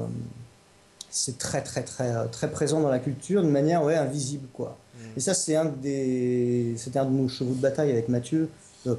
[1.10, 4.46] c'est très, très, très, euh, très présent dans la culture de manière ouais, invisible.
[4.52, 4.76] Quoi.
[4.94, 5.04] Mm.
[5.16, 8.48] Et ça, c'est un, des, c'était un de nos chevaux de bataille avec Mathieu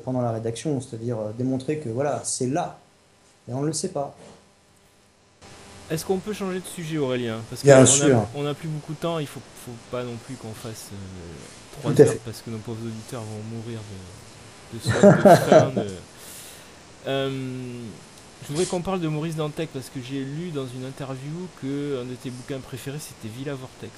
[0.04, 2.80] pendant la rédaction, c'est-à-dire démontrer que voilà, c'est là,
[3.48, 4.16] et on ne le sait pas.
[5.92, 7.40] Est-ce qu'on peut changer de sujet, Aurélien?
[7.48, 10.54] Parce qu'on on n'a plus beaucoup de temps, il faut, faut pas non plus qu'on
[10.54, 10.90] fasse
[11.82, 13.80] 3 heures parce que nos pauvres auditeurs vont mourir
[14.74, 15.88] de, de de
[17.08, 17.30] euh,
[18.46, 22.02] je voudrais qu'on parle de Maurice Dantec parce que j'ai lu dans une interview que
[22.02, 23.92] un de tes bouquins préférés c'était Villa Vortex.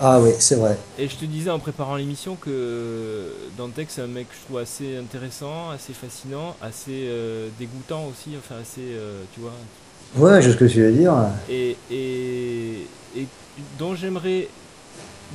[0.00, 0.76] Ah oui, c'est vrai.
[0.98, 4.58] Et je te disais en préparant l'émission que Dantec c'est un mec que je trouve
[4.58, 9.52] assez intéressant, assez fascinant, assez euh, dégoûtant aussi, enfin assez, euh, tu vois.
[10.16, 11.14] Ouais, je ce que tu veux dire.
[11.48, 12.86] Et, et,
[13.16, 13.26] et
[13.78, 14.48] dont j'aimerais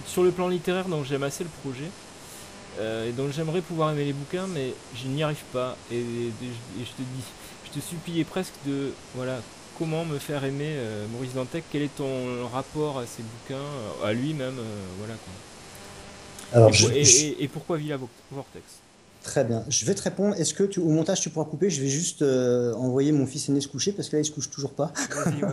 [0.05, 1.89] sur le plan littéraire, donc j'aime assez le projet.
[2.80, 5.76] Euh, et donc j'aimerais pouvoir aimer les bouquins, mais je n'y arrive pas.
[5.91, 7.24] Et, je te dis,
[7.72, 8.91] je te suppliais presque de...
[9.15, 9.41] Voilà,
[9.78, 11.63] comment me faire aimer euh, Maurice Dantec?
[11.72, 15.13] Quel est ton rapport à ses bouquins, euh, à lui-même euh, Voilà
[16.51, 16.70] quoi?
[16.70, 17.47] Et, je, et, je...
[17.47, 17.97] pourquoi Villa
[18.32, 18.65] Vortex?
[19.22, 19.63] Très bien.
[19.70, 20.36] Je vais te répondre.
[20.36, 21.70] Est-ce que tu, au montage tu pourras couper?
[21.70, 24.49] Je vais juste envoyer mon fils aîné se coucher parce que là il se couche
[24.49, 24.91] toujours pas.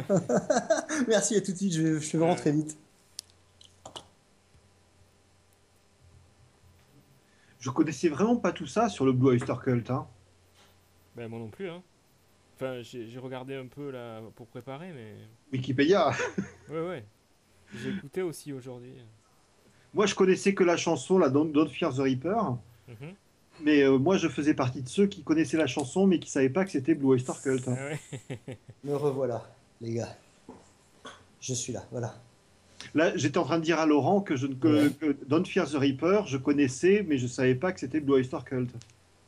[1.09, 1.75] Merci, à tout de suite.
[1.75, 2.79] Je, je vais rentrer vite.
[7.61, 9.91] Je connaissais vraiment pas tout ça sur le Blue Oyster Cult.
[9.91, 10.07] Hein.
[11.17, 11.69] Ben, moi non plus.
[11.69, 11.83] Hein.
[12.57, 15.15] Enfin, j'ai regardé un peu là pour préparer, mais.
[15.53, 16.11] Wikipédia
[16.71, 17.05] Ouais, ouais.
[17.75, 18.95] J'ai écouté aussi aujourd'hui.
[19.93, 22.57] Moi, je connaissais que la chanson, la Don't, Fear the Reaper.
[22.89, 23.15] Mhm.
[23.63, 26.51] Mais euh, moi, je faisais partie de ceux qui connaissaient la chanson, mais qui savaient
[26.51, 27.69] pas que c'était Blue Oyster Cult.
[27.69, 27.77] Hein.
[27.79, 28.53] Ah
[28.85, 29.43] Me revoilà,
[29.81, 30.17] les gars.
[31.41, 32.15] Je suis là, voilà.
[32.95, 35.75] Là, j'étais en train de dire à Laurent que, je, que, que Don't Fear the
[35.75, 38.71] Reaper, je connaissais, mais je savais pas que c'était Blue Oyster Cult.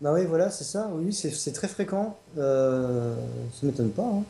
[0.01, 0.89] Bah oui, voilà, c'est ça.
[0.93, 2.17] Oui, c'est très fréquent.
[2.39, 3.15] Euh,
[3.53, 4.03] ça ne m'étonne pas.
[4.03, 4.23] Hein.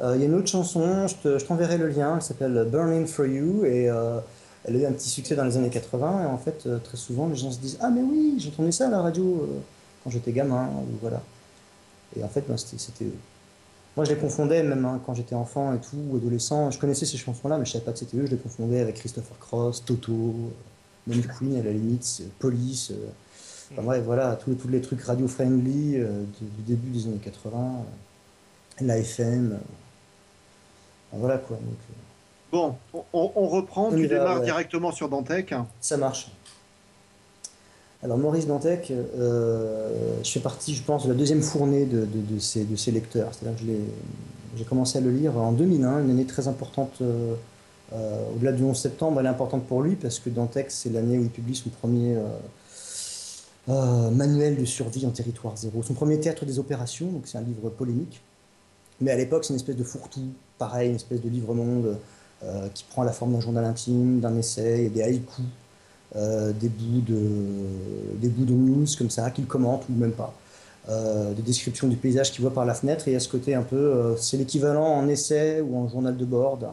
[0.00, 3.26] Euh, il y a une autre chanson, je t'enverrai le lien, elle s'appelle Burning for
[3.26, 4.20] You, et euh,
[4.64, 6.96] elle a eu un petit succès dans les années 80, et en fait, euh, très
[6.96, 9.48] souvent, les gens se disent Ah, mais oui, j'entendais ça à la radio
[10.04, 11.20] quand j'étais gamin, ou voilà.
[12.16, 13.14] Et en fait, ben, c'était eux.
[13.96, 16.70] Moi, je les confondais même hein, quand j'étais enfant et tout, ou adolescent.
[16.70, 18.26] Je connaissais ces chansons-là, mais je savais pas que c'était eux.
[18.26, 20.34] Je les confondais avec Christopher Cross, Toto,
[21.08, 22.92] même Queen à la limite, Police.
[23.76, 29.52] Enfin, voilà, tous, les trucs radio-friendly euh, du, début des années 80, euh, la FM.
[29.52, 29.56] Euh,
[31.12, 31.58] voilà quoi.
[32.52, 32.74] bon,
[33.12, 35.54] on, reprend, tu démarres directement sur Dantec.
[35.80, 36.30] Ça marche.
[38.02, 42.64] Alors Maurice Dantec, je fais partie, je pense, de la deuxième fournée de, de, ces,
[42.64, 43.30] de ces, lecteurs.
[43.32, 43.66] C'est-à-dire que
[44.56, 47.02] j'ai commencé à le lire en 2001, une année très importante.
[47.90, 51.22] Au-delà du 11 septembre, elle est importante pour lui parce que Dantec, c'est l'année où
[51.22, 52.16] il publie son premier
[53.68, 55.82] euh, manuel de survie en territoire zéro.
[55.82, 58.20] Son premier théâtre des opérations, donc c'est un livre polémique.
[59.00, 61.98] Mais à l'époque, c'est une espèce de fourre-tout, pareil, une espèce de livre-monde
[62.42, 65.44] euh, qui prend la forme d'un journal intime, d'un essai, des haïkus,
[66.16, 67.20] euh, des, bouts de,
[68.16, 70.34] des bouts de news comme ça, qu'il commente ou même pas.
[70.88, 74.16] des descriptions du paysage qu'il voit par la fenêtre, et à ce côté un peu,
[74.18, 76.72] c'est l'équivalent en essai ou en journal de bord d'un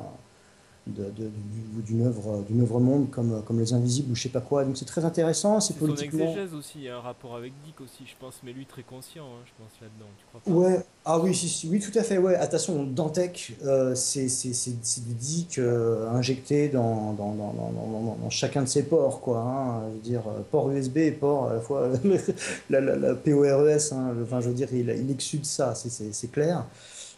[0.88, 4.64] d'une œuvre d'une œuvre monde comme comme les invisibles ou je sais pas quoi.
[4.64, 7.54] Donc c'est très intéressant c'est politiquement son exégèse aussi il y a un rapport avec
[7.66, 10.52] Dick aussi je pense mais lui très conscient hein, je pense là-dedans tu crois pas?
[10.52, 10.86] Ouais.
[11.04, 12.36] Ah oui si, oui tout à fait ouais.
[12.36, 18.68] Attention Dantec euh, c'est du Dick euh, injecté dans dans, dans, dans, dans, chacun de
[18.68, 21.90] ses ports quoi hein, je veux dire euh, port USB et port à la fois
[22.70, 26.66] la, la, la, PORES hein, enfin je veux dire il, il exude ça c'est clair.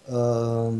[0.09, 0.71] Euh,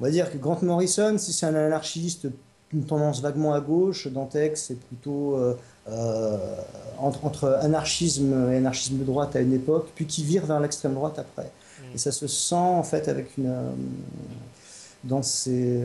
[0.00, 2.28] on va dire que Grant Morrison, si c'est un anarchiste,
[2.72, 5.54] une tendance vaguement à gauche, Dantec, c'est plutôt euh,
[5.88, 6.36] euh,
[6.98, 11.18] entre, anarchisme et anarchisme de droite à une époque, puis qui vire vers l'extrême droite
[11.18, 11.50] après.
[11.80, 11.94] Mm.
[11.94, 13.46] Et ça se sent en fait avec une.
[13.46, 13.70] Euh,
[15.04, 15.80] dans ces,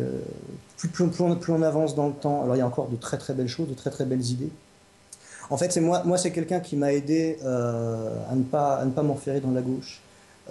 [0.78, 3.20] plus, plus, plus, on avance dans le temps, alors il y a encore de très
[3.20, 4.50] très belles choses, de très très belles idées.
[5.52, 8.90] En fait, c'est moi, moi c'est quelqu'un qui m'a aidé à ne pas, à ne
[8.90, 10.02] pas m'enferrer dans la gauche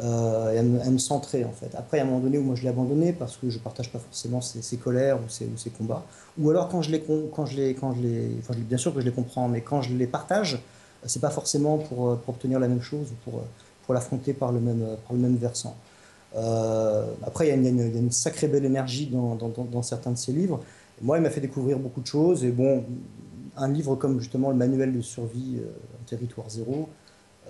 [0.01, 1.75] euh, et à me, centrer en fait.
[1.77, 3.99] Après, à un moment donné où moi je l'ai abandonné parce que je partage pas
[3.99, 6.03] forcément ses, colères ou ses, combats,
[6.39, 7.45] ou alors quand je les, quand
[8.57, 10.63] bien sûr que je les comprends, mais quand je les partage,
[11.05, 13.43] c'est pas forcément pour, euh, obtenir la même chose ou pour,
[13.85, 15.77] pour l'affronter par le même, versant.
[16.37, 20.61] Euh, après, il y, a une, sacrée belle énergie dans, certains de ses livres.
[21.03, 22.45] moi, il m'a fait découvrir beaucoup de choses.
[22.45, 22.85] Et bon,
[23.59, 25.61] un livre comme justement le manuel de survie
[26.01, 26.89] en territoire zéro,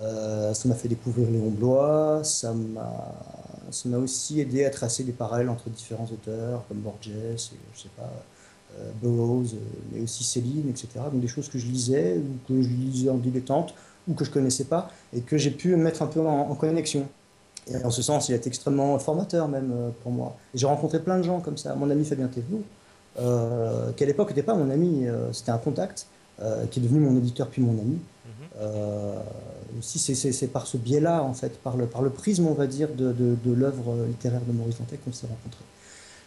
[0.01, 5.49] euh, ça m'a fait découvrir Léon Blois, ça m'a aussi aidé à tracer des parallèles
[5.49, 7.35] entre différents auteurs comme Borges, et,
[7.75, 8.11] je sais pas,
[8.79, 9.59] euh, Burroughs, euh,
[9.91, 10.87] mais aussi Céline, etc.
[11.11, 13.75] Donc des choses que je lisais ou que je lisais en dilettante
[14.07, 17.07] ou que je connaissais pas et que j'ai pu mettre un peu en, connexion.
[17.67, 20.35] Et en ce sens, il a été extrêmement formateur même pour moi.
[20.53, 21.75] J'ai rencontré plein de gens comme ça.
[21.75, 22.63] Mon ami Fabien Thévenot,
[23.19, 26.07] euh, qui à l'époque n'était pas mon ami, c'était un contact,
[26.71, 27.99] qui est devenu mon éditeur puis mon ami.
[28.59, 29.19] Euh,
[29.81, 34.05] c'est par ce biais-là, en fait, par le, prisme, on va dire, de, de, l'œuvre
[34.07, 35.63] littéraire de Maurice Dantec qu'on s'est rencontrés.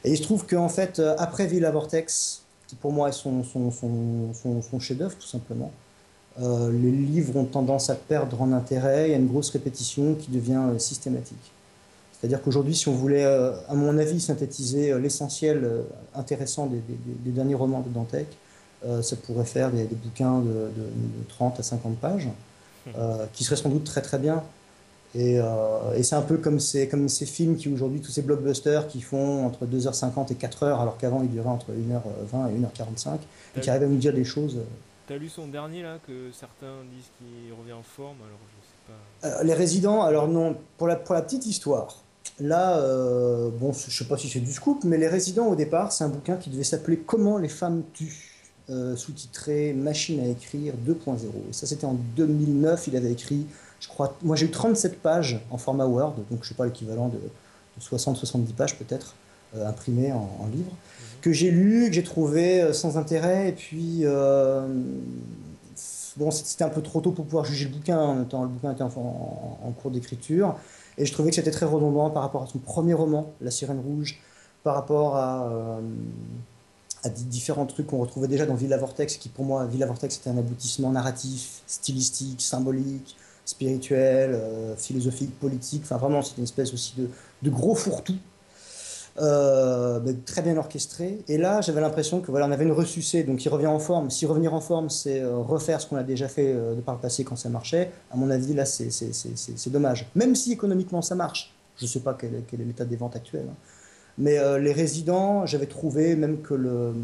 [0.05, 3.43] Et il se trouve qu'en fait, euh, après Villa Vortex, qui pour moi est son,
[4.81, 5.73] chef-d'œuvre, tout simplement,
[6.41, 10.15] euh, les livres ont tendance à perdre en intérêt, il y a une grosse répétition
[10.15, 11.53] qui devient systématique.
[12.13, 15.69] C'est-à-dire qu'aujourd'hui, si on voulait, à mon avis, synthétiser l'essentiel
[16.15, 16.81] intéressant des,
[17.31, 18.27] derniers romans de Dantec,
[18.85, 20.71] euh, ça pourrait faire des, bouquins de,
[21.29, 22.29] 30 à 50 pages.
[22.95, 24.43] Euh, qui seraient sans doute très très bien.
[25.15, 28.23] Et, euh, et c'est un peu comme ces, comme ces films qui aujourd'hui, tous ces
[28.23, 33.19] blockbusters qui font entre 2h50 et 4h, alors qu'avant ils duraient entre 1h20 et 1h45,
[33.57, 34.59] et qui arrivent à nous dire des choses.
[35.07, 39.33] T'as lu son dernier là, que certains disent qu'il revient en forme, alors je sais
[39.33, 39.43] pas.
[39.45, 42.03] les résidents, alors non, pour la, pour la petite histoire,
[42.39, 42.79] Là,
[43.59, 46.09] bon, je sais pas si c'est du scoop, mais Les Résidents, au départ, c'est un
[46.09, 48.26] bouquin qui devait s'appeler Comment les femmes tuent.
[48.69, 51.19] Euh, sous-titré Machine à écrire 2.0.
[51.49, 52.89] Et ça, c'était en 2009.
[52.89, 53.47] Il avait écrit,
[53.79, 57.09] je crois, moi j'ai eu 37 pages en format Word, donc je sais pas l'équivalent
[57.09, 57.21] de,
[57.81, 59.15] 60-70 pages peut-être,
[59.55, 61.21] euh, imprimées en, livre, mhm.
[61.21, 64.03] que j'ai lu, que j'ai trouvé euh, sans intérêt, et puis
[66.17, 67.99] bon, c'était un peu trop tôt pour pouvoir juger le bouquin.
[68.01, 70.57] En même temps, le bouquin était en, en, cours d'écriture.
[70.99, 73.79] Et je trouvais que c'était très redondant par rapport à son premier roman, La Sirène
[73.79, 74.19] Rouge,
[74.65, 75.79] par rapport à,
[77.09, 80.39] différents trucs qu'on retrouvait déjà dans Villa Vortex, qui pour moi, Villa Vortex était un
[80.39, 85.83] aboutissement narratif, stylistique, symbolique, spirituel, euh, philosophique, politique.
[85.85, 88.19] Enfin, vraiment, c'était une espèce aussi de, gros fourre-tout
[89.19, 91.21] euh, très bien orchestré.
[91.29, 94.11] Et là, j'avais l'impression que voilà, on avait une ressucée, donc il revient en forme.
[94.11, 97.01] Si revenir en forme, c'est euh, refaire ce qu'on a déjà fait de par le
[97.01, 100.07] passé quand ça marchait, à mon avis, là, c'est dommage.
[100.15, 103.49] Même si économiquement ça marche, je ne sais pas quel, est l'état des ventes actuelles.
[103.49, 103.57] Hein.
[104.19, 106.95] Mais les résidents, j'avais trouvé même que le,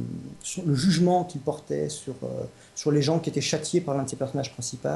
[0.73, 2.15] jugement qu'ils portaient sur,
[2.75, 4.89] sur les gens qui étaient châtiés par l'un de ses personnages principaux,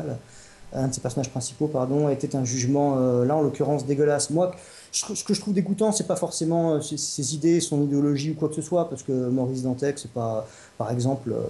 [0.73, 4.31] un ses personnages principaux, pardon, était un jugement, là en l'occurrence, dégueulasse.
[4.31, 4.53] Moi,
[4.97, 8.49] ce que je trouve dégoûtant, c'est pas forcément euh, ses, idées, son idéologie ou quoi
[8.49, 10.47] que ce soit, parce que Maurice Dantec, c'est pas,
[10.79, 11.43] par exemple, euh,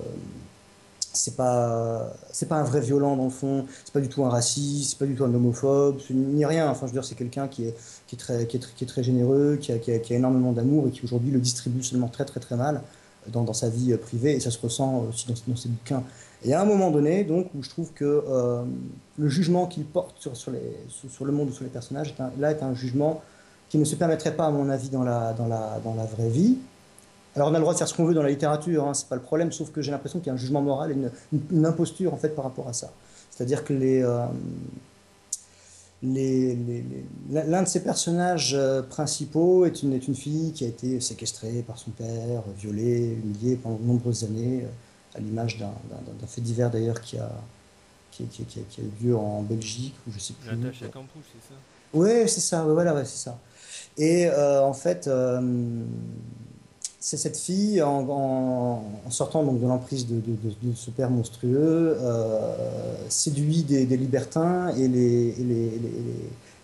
[1.16, 4.30] c'est pas, c'est pas un vrai violent dans le fond, c'est pas du tout un
[4.30, 6.68] raciste, c'est pas du tout un homophobe, ni rien.
[6.68, 7.74] Enfin, je veux dire, c'est quelqu'un qui est,
[8.06, 11.04] qui est très, qui est, très généreux, qui a, qui a, énormément d'amour et qui
[11.04, 12.82] aujourd'hui le distribue seulement très très très mal
[13.28, 16.02] dans, dans, sa vie privée et ça se ressent aussi dans, dans ses bouquins.
[16.44, 18.62] Et à un moment donné, donc, où je trouve que euh,
[19.18, 22.50] le jugement qu'il porte sur, sur, les, sur, le monde ou sur les personnages, là,
[22.50, 23.22] est un jugement
[23.68, 26.28] qui ne se permettrait pas, à mon avis, dans la, dans la, dans la vraie
[26.28, 26.58] vie.
[27.36, 29.08] Alors on a le droit de faire ce qu'on veut dans la littérature, hein, c'est
[29.08, 31.10] pas le problème, sauf que j'ai l'impression qu'il y a un jugement moral et une,
[31.52, 32.90] une, imposture en fait par rapport à ça.
[33.30, 34.24] C'est-à-dire que les, euh,
[36.02, 36.56] les,
[37.30, 41.62] l'un de ces personnages euh, principaux est une, est une fille qui a été séquestrée
[41.66, 45.72] par son père, violée, humiliée pendant de nombreuses années, euh, à l'image d'un,
[46.26, 47.30] fait divers d'ailleurs qui a,
[48.10, 50.50] qui, qui, qui, a, eu lieu en Belgique, ou je sais plus.
[51.32, 51.60] c'est ça?
[51.92, 53.38] Oui, c'est ça, voilà, ouais, c'est ça.
[53.98, 55.40] Et euh, en fait, euh,
[57.06, 60.20] c'est cette fille, en, sortant donc de l'emprise de,
[60.74, 65.32] ce père monstrueux, euh, séduit des, libertins et les,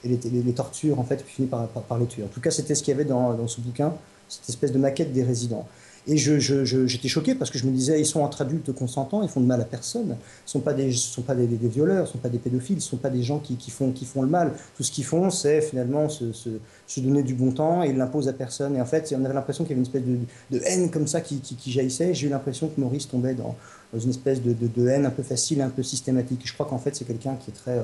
[0.05, 2.25] les, les, tortures, en fait, puis finit par, les tuer.
[2.25, 3.95] En tout cas, c'était ce qu'il y avait dans ce bouquin,
[4.29, 5.69] cette espèce de maquette des résidents.
[6.09, 9.23] Et j'étais je, je, choqué parce que je me disais, ils sont entre adultes consentants,
[9.23, 10.09] ils font de mal à personne.
[10.09, 10.17] Ils ne
[10.47, 12.81] sont pas, des, sont pas des, violeurs, ils ne sont pas des pédophiles, ils ne
[12.83, 14.53] sont pas des gens qui, qui, font, qui font le mal.
[14.77, 18.29] Tout ce qu'ils font, c'est finalement se, se, donner du bon temps et ils l'imposent
[18.29, 18.77] à personne.
[18.77, 21.07] Et en fait, on avait l'impression qu'il y avait une espèce de, de haine comme
[21.07, 22.15] ça qui, qui, qui jaillissait.
[22.15, 23.55] J'ai eu l'impression que Maurice tombait dans,
[23.93, 26.41] dans une espèce de, de, haine un peu facile, un peu systématique.
[26.45, 27.83] Je crois qu'en fait, c'est quelqu'un qui est très, euh,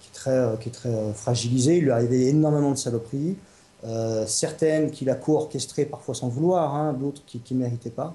[0.00, 1.78] qui est très, euh, qui est très euh, fragilisé.
[1.78, 3.36] Il lui arrivait énormément de saloperies.
[3.84, 8.14] Euh, certaines qu'il a co-orchestrées parfois sans vouloir, hein, d'autres qui ne méritaient pas.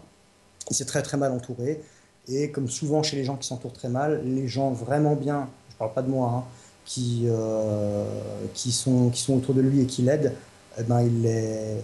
[0.69, 1.81] Il s'est très très mal entouré.
[2.27, 5.75] Et comme souvent chez les gens qui s'entourent très mal, les gens vraiment bien, je
[5.75, 6.43] ne parle pas de moi, hein,
[6.85, 8.05] qui, euh,
[8.53, 10.33] qui sont autour de lui et qui l'aident,
[10.79, 11.77] eh ben, il les,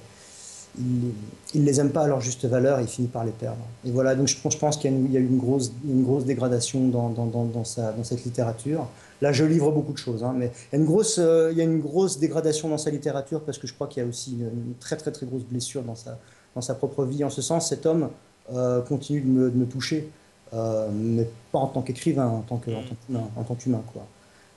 [0.78, 3.62] il, les aime pas à leur juste valeur et il finit par les perdre.
[3.86, 7.26] Et voilà, donc je, pense qu'il y, a une grosse, une grosse dégradation dans, dans,
[7.26, 8.88] dans, sa, dans cette littérature.
[9.22, 11.58] Là, je livre beaucoup de choses, hein, mais il y, a une grosse, euh, il
[11.58, 14.10] y a une grosse dégradation dans sa littérature parce que je crois qu'il y a
[14.10, 16.18] aussi une, très très très grosse blessure dans sa,
[16.56, 17.24] dans sa propre vie.
[17.24, 18.10] En ce sens, cet homme
[18.54, 20.10] euh, continue de me, de me toucher,
[20.54, 24.06] euh, mais pas en tant qu'écrivain, en tant tant qu'humain, quoi.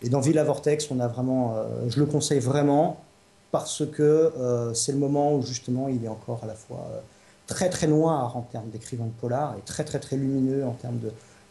[0.05, 1.55] Et dans Villa Vortex, on a vraiment,
[1.87, 2.99] je le conseille vraiment
[3.53, 4.33] parce que
[4.75, 6.89] c'est le moment où justement il est encore à la fois
[7.47, 10.99] très très noir en termes d'écrivain de polar et très très très lumineux en termes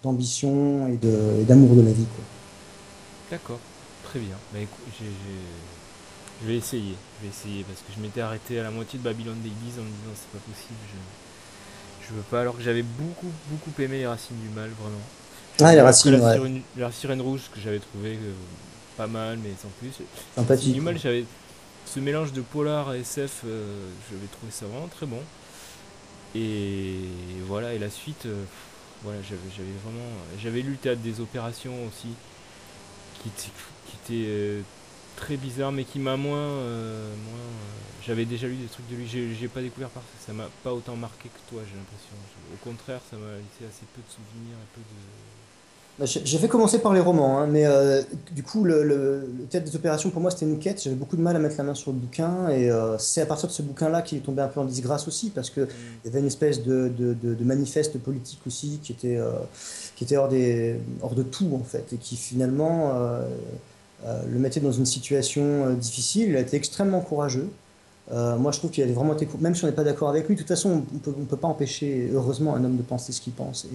[0.03, 0.97] d'ambition et
[1.45, 2.05] d'amour de, la vie.
[3.29, 3.59] D'accord,
[4.03, 4.35] très bien.
[4.51, 8.71] Bah, écoute, je vais essayer, je vais essayer parce que je m'étais arrêté à la
[8.71, 12.57] moitié de Babylon Dailies en me disant c'est pas possible, je, je veux pas, alors
[12.57, 14.97] que j'avais beaucoup beaucoup aimé les Racines du Mal, vraiment.
[15.61, 16.33] Ah, les Racines, la, ouais.
[16.33, 18.33] sirène, la sirène rouge que j'avais trouvé euh,
[18.97, 20.03] pas mal, mais sans plus.
[20.35, 20.73] Sympathique.
[20.73, 21.25] du Mal, j'avais
[21.93, 25.21] ce mélange de polar et SF, euh, j'avais trouvé ça vraiment très bon.
[26.33, 27.01] Et
[27.45, 28.45] voilà, et la suite, euh,
[29.03, 29.37] voilà, j'avais
[29.83, 30.07] vraiment,
[30.41, 32.15] j'avais lu le théâtre des opérations aussi
[33.21, 34.61] qui, était euh,
[35.17, 36.37] très bizarre, mais qui m'a moins.
[36.37, 37.13] Euh,
[38.07, 40.73] J'avais déjà lu des trucs de lui, j'ai pas découvert parce que ça m'a pas
[40.73, 42.15] autant marqué que toi, j'ai l'impression.
[42.53, 45.40] Au contraire, ça m'a laissé assez peu de souvenirs, un peu de.
[46.01, 47.63] Bah, j'ai fait commencer par les romans, hein, mais
[48.31, 50.81] du coup, le, le, des opérations, pour moi, c'était une quête.
[50.81, 53.47] J'avais beaucoup de mal à mettre la main sur le bouquin, et c'est à partir
[53.47, 55.67] de ce bouquin-là qu'il est tombé un peu en disgrâce aussi, parce qu'il
[56.03, 56.91] il y avait une espèce de,
[57.41, 59.19] manifeste politique aussi qui était,
[60.01, 63.27] était hors, de tout, en fait, et qui finalement euh,
[64.05, 66.29] euh, le mettait dans une situation euh, difficile.
[66.29, 67.49] Il a été extrêmement courageux.
[68.11, 70.35] moi, je trouve qu'il a vraiment été, même si on n'est pas d'accord avec lui,
[70.35, 73.33] de toute façon, on ne peut pas empêcher, heureusement, un homme de penser ce qu'il
[73.33, 73.67] pense.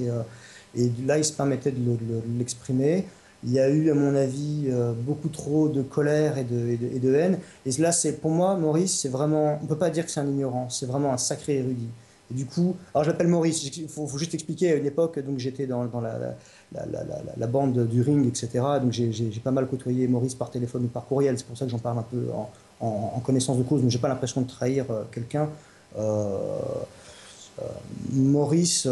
[0.76, 1.96] Et, là, il se permettait de
[2.38, 3.04] l'exprimer.
[3.44, 4.68] Il y a eu, à mon avis,
[5.06, 7.38] beaucoup trop de colère et de, haine.
[7.64, 7.90] Et là,
[8.20, 11.12] pour moi, Maurice, c'est vraiment, on peut pas dire que c'est un ignorant, c'est vraiment
[11.12, 11.88] un sacré érudit.
[12.30, 15.38] Et du coup, alors je m'appelle Maurice, il faut, juste expliquer, à une époque, donc
[15.38, 18.64] j'étais dans, la, bande du ring, etc.
[18.82, 21.70] Donc j'ai pas mal côtoyé Maurice par téléphone ou par courriel, c'est pour ça que
[21.70, 22.26] j'en parle un peu
[22.80, 25.48] en, connaissance de cause, mais j'ai pas l'impression de trahir euh, quelqu'un.
[25.98, 27.05] Euh, euh,
[28.12, 28.86] Maurice,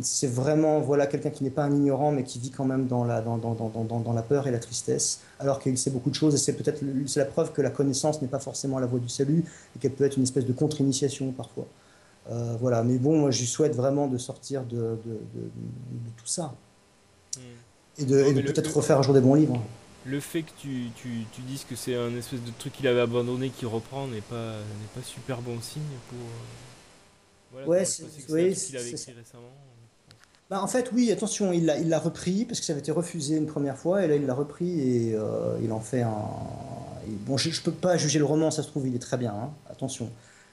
[0.00, 3.04] c'est vraiment voilà quelqu'un qui n'est pas un ignorant, mais qui vit quand même dans
[3.04, 6.14] la, dans, dans, dans, dans la peur et la tristesse, alors qu'il sait beaucoup de
[6.14, 6.34] choses.
[6.34, 6.82] Et c'est peut-être
[7.16, 9.44] la preuve que la connaissance n'est pas forcément la voie du salut
[9.76, 11.66] et qu'elle peut être une espèce de contre-initiation parfois.
[12.58, 15.50] voilà, mais bon, moi, je souhaite vraiment de sortir de, de, de,
[16.16, 16.54] tout ça
[17.36, 18.02] hmm.
[18.02, 19.60] et de, peut-être refaire un jour des bons livres
[20.06, 23.02] le fait que tu, tu, tu dises que c'est un espèce de truc qu'il avait
[23.02, 26.18] abandonné qui reprend n'est pas, n'est pas super bon signe pour.
[27.52, 29.50] Euh, voilà, ouais, c'est oui, qu'il avait écrit récemment.
[30.48, 32.92] Bah, en fait, oui, attention, il l'a, il l'a repris parce que ça avait été
[32.92, 36.16] refusé une première fois et là il l'a repris et euh, il en fait un.
[37.26, 39.32] Bon, je, ne peux pas juger le roman, ça se trouve, il est très bien,
[39.32, 40.10] hein, attention,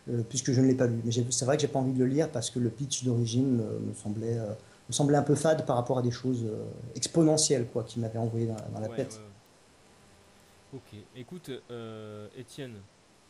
[0.09, 1.01] euh, puisque je ne l'ai pas lu.
[1.03, 3.57] Mais c'est vrai que j'ai pas envie de le lire parce que le pitch d'origine
[3.57, 4.37] me, semblait,
[4.87, 6.45] me semblait un peu fade par rapport à des choses
[6.95, 9.19] exponentielles quoi, qu'il m'avait envoyé dans, la tête.
[10.73, 12.75] Ok, écoute, euh, Étienne.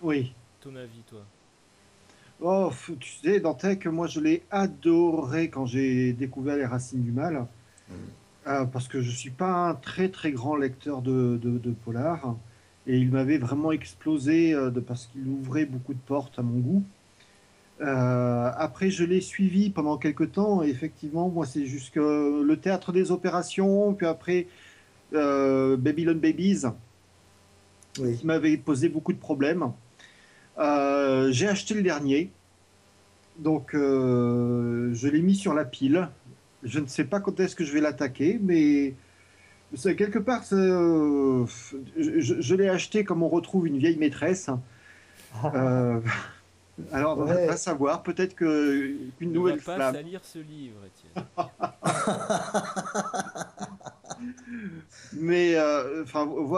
[0.01, 0.33] Oui.
[0.59, 1.19] Ton avis, toi?
[2.39, 7.47] Oh, tu sais, Dantec, moi je l'ai adoré quand j'ai découvert les racines du mal.
[7.89, 7.93] Mm.
[8.47, 12.35] Euh, parce que je suis pas un très très grand lecteur de, de, polar.
[12.85, 16.59] Et il m'avait vraiment explosé euh, de, parce qu'il ouvrait beaucoup de portes à mon
[16.59, 16.83] goût.
[17.79, 20.63] après, je l'ai suivi pendant quelques temps.
[20.63, 23.93] Et effectivement, moi, c'est jusque le théâtre des opérations.
[23.93, 24.47] Puis après,
[25.11, 26.65] Babylon Babies
[27.93, 29.71] qui m'avait posé beaucoup de problèmes.
[30.59, 32.31] Euh, j'ai acheté le dernier,
[33.37, 36.09] donc euh, je l'ai mis sur la pile.
[36.63, 38.95] Je ne sais pas quand est-ce que je vais l'attaquer, mais
[39.83, 41.45] quelque part, euh,
[41.97, 44.49] je, l'ai acheté comme on retrouve une vieille maîtresse.
[45.43, 45.99] Ah.
[46.91, 49.77] alors, on va savoir, peut-être qu'une nouvelle flamme.
[49.77, 50.79] pas salir ce livre,
[55.13, 56.03] Mais euh,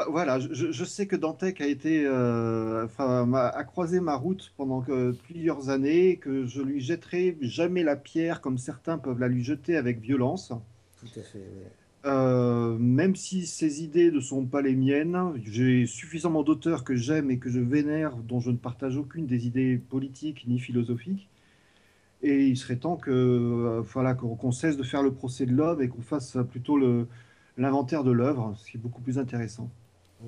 [0.09, 4.83] voilà, je, sais que Dantec a été, euh, a croisé ma route pendant
[5.23, 9.75] plusieurs années, que je lui jetterai jamais la pierre comme certains peuvent la lui jeter
[9.75, 10.53] avec violence.
[10.99, 11.45] Tout à fait.
[12.05, 17.29] Euh, même si ses idées ne sont pas les miennes, j'ai suffisamment d'auteurs que j'aime
[17.29, 21.29] et que je vénère, dont je ne partage aucune des idées politiques ni philosophiques.
[22.21, 25.87] Et il serait temps que voilà qu'on cesse de faire le procès de l'homme et
[25.87, 27.07] qu'on fasse plutôt le,
[27.59, 29.69] l'inventaire de l'œuvre, ce qui est beaucoup plus intéressant.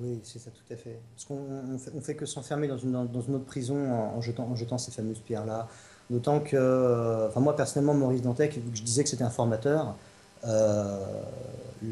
[0.00, 0.98] Oui, c'est ça, tout à fait.
[1.14, 5.68] Parce qu'on ne fait, que s'enfermer dans une, autre prison en, jetant, ces fameuses pierres-là.
[6.10, 9.94] D'autant que, euh, enfin moi personnellement, Maurice Dantec, je disais que c'était un formateur,
[10.46, 10.98] euh,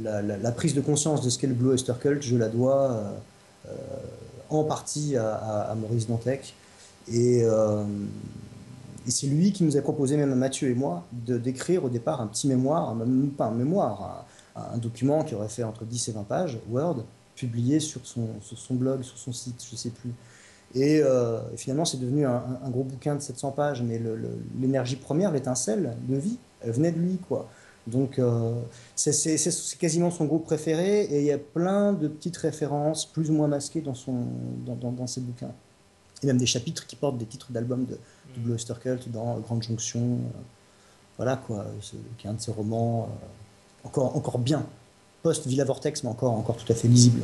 [0.02, 2.90] la, prise de conscience de ce qu'est le Blue Oyster Cult, je la dois
[3.68, 3.72] euh,
[4.48, 6.54] en partie à, Maurice Dantec.
[7.12, 11.84] Et, et c'est lui qui nous a proposé, même à Mathieu et moi, de d'écrire
[11.84, 14.26] au départ un petit mémoire, même pas un mémoire,
[14.56, 17.04] un document qui aurait fait entre 10 et 20 pages, Word,
[17.36, 20.12] publié sur son, son blog, sur son site, je ne sais plus.
[20.74, 24.00] Et, euh, finalement, c'est devenu un, gros bouquin de 700 pages, mais
[24.60, 27.48] l'énergie première, l'étincelle de vie, elle venait de lui, quoi.
[27.86, 28.54] Donc, euh,
[28.94, 33.34] c'est quasiment son groupe préféré, et il y a plein de petites références, plus ou
[33.34, 34.26] moins masquées, dans, son,
[34.66, 35.52] dans, dans, ses bouquins.
[36.22, 37.98] Et même des chapitres qui portent des titres d'albums de,
[38.36, 40.00] de Blue Cult dans Grande Jonction.
[40.00, 40.38] Euh,
[41.16, 41.66] voilà, quoi,
[42.18, 43.08] qui est un de ses romans
[43.84, 44.64] encore, encore bien.
[45.22, 47.22] Post-Villa Vortex, mais encore, encore tout à fait lisible.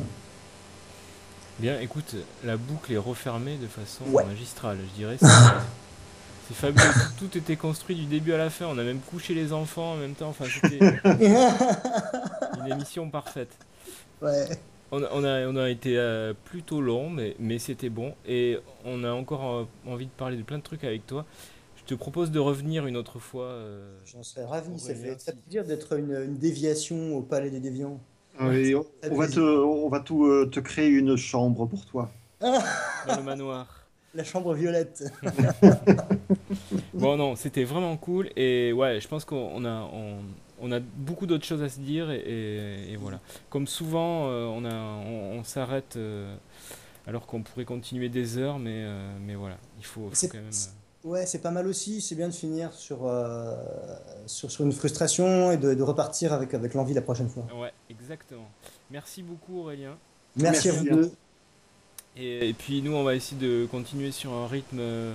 [1.59, 5.17] Bien, écoute, la boucle est refermée de façon magistrale, je dirais.
[6.47, 6.85] C'est fabuleux.
[7.19, 8.67] Tout était construit du début à la fin.
[8.67, 10.29] On a même couché les enfants en même temps.
[10.29, 10.79] Enfin, c'était
[12.65, 13.51] une émission parfaite.
[14.21, 14.47] Ouais.
[14.91, 18.13] On a, on a, on a été euh, plutôt long, mais, mais c'était bon.
[18.25, 21.25] Et on a encore euh, envie de parler de plein de trucs avec toi
[21.87, 23.45] te propose de revenir une autre fois.
[23.45, 24.77] Euh, J'en serais ravi.
[24.77, 27.99] Ça fait ça dire d'être une, déviation au Palais des Déviants.
[28.39, 32.11] Oui, on, va te, on va tout, euh, te créer une chambre pour toi.
[32.39, 33.67] Dans le manoir.
[34.13, 35.03] La chambre violette.
[36.93, 38.29] bon, non, c'était vraiment cool.
[38.35, 39.89] Et ouais, je pense qu'on a,
[40.59, 42.09] on, a beaucoup d'autres choses à se dire.
[42.11, 43.19] Et, voilà.
[43.49, 45.99] Comme souvent, euh, on, a, on, s'arrête
[47.05, 48.59] alors qu'on pourrait continuer des heures.
[48.59, 48.85] Mais,
[49.21, 50.51] mais voilà, il faut, faut quand même.
[51.03, 52.01] Ouais, c'est pas mal aussi.
[52.01, 53.55] C'est bien de finir sur, euh,
[54.25, 57.45] sur, sur, une frustration et de, de, repartir avec, avec l'envie la prochaine fois.
[57.55, 58.49] Ouais, exactement.
[58.91, 59.97] Merci beaucoup Aurélien.
[60.35, 61.11] Merci, à vous deux.
[62.15, 65.13] Et, et, puis nous, on va essayer de continuer sur un rythme euh,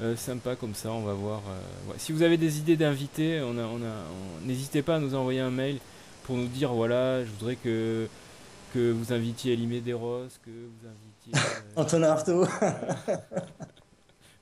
[0.00, 0.90] euh, sympa comme ça.
[0.90, 1.42] On va voir.
[1.88, 1.96] Ouais.
[1.98, 5.40] Si vous avez des idées d'invités, on a, on a, n'hésitez pas à nous envoyer
[5.40, 5.78] un mail
[6.24, 8.06] pour nous dire voilà, je voudrais que
[8.72, 12.46] que vous invitiez Elimé Desros, que vous invitiez Antonin Artaud.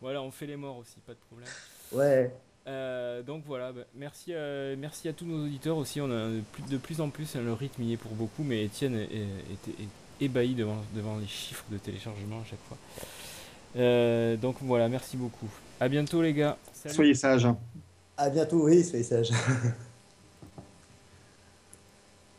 [0.01, 1.49] Voilà, on fait les morts aussi, pas de problème.
[1.93, 2.33] Ouais.
[2.67, 6.01] Euh, donc voilà, bah, merci, à, merci à tous nos auditeurs aussi.
[6.01, 6.29] On a
[6.71, 9.83] de plus en plus, hein, le rythme y est pour beaucoup, mais Étienne était
[10.21, 12.77] ébahi devant, devant les chiffres de téléchargement à chaque fois.
[13.77, 15.49] Euh, donc voilà, merci beaucoup.
[15.81, 16.57] À bientôt les gars.
[16.73, 17.49] Soyez sages.
[18.17, 19.31] À bientôt, oui, soyez sages.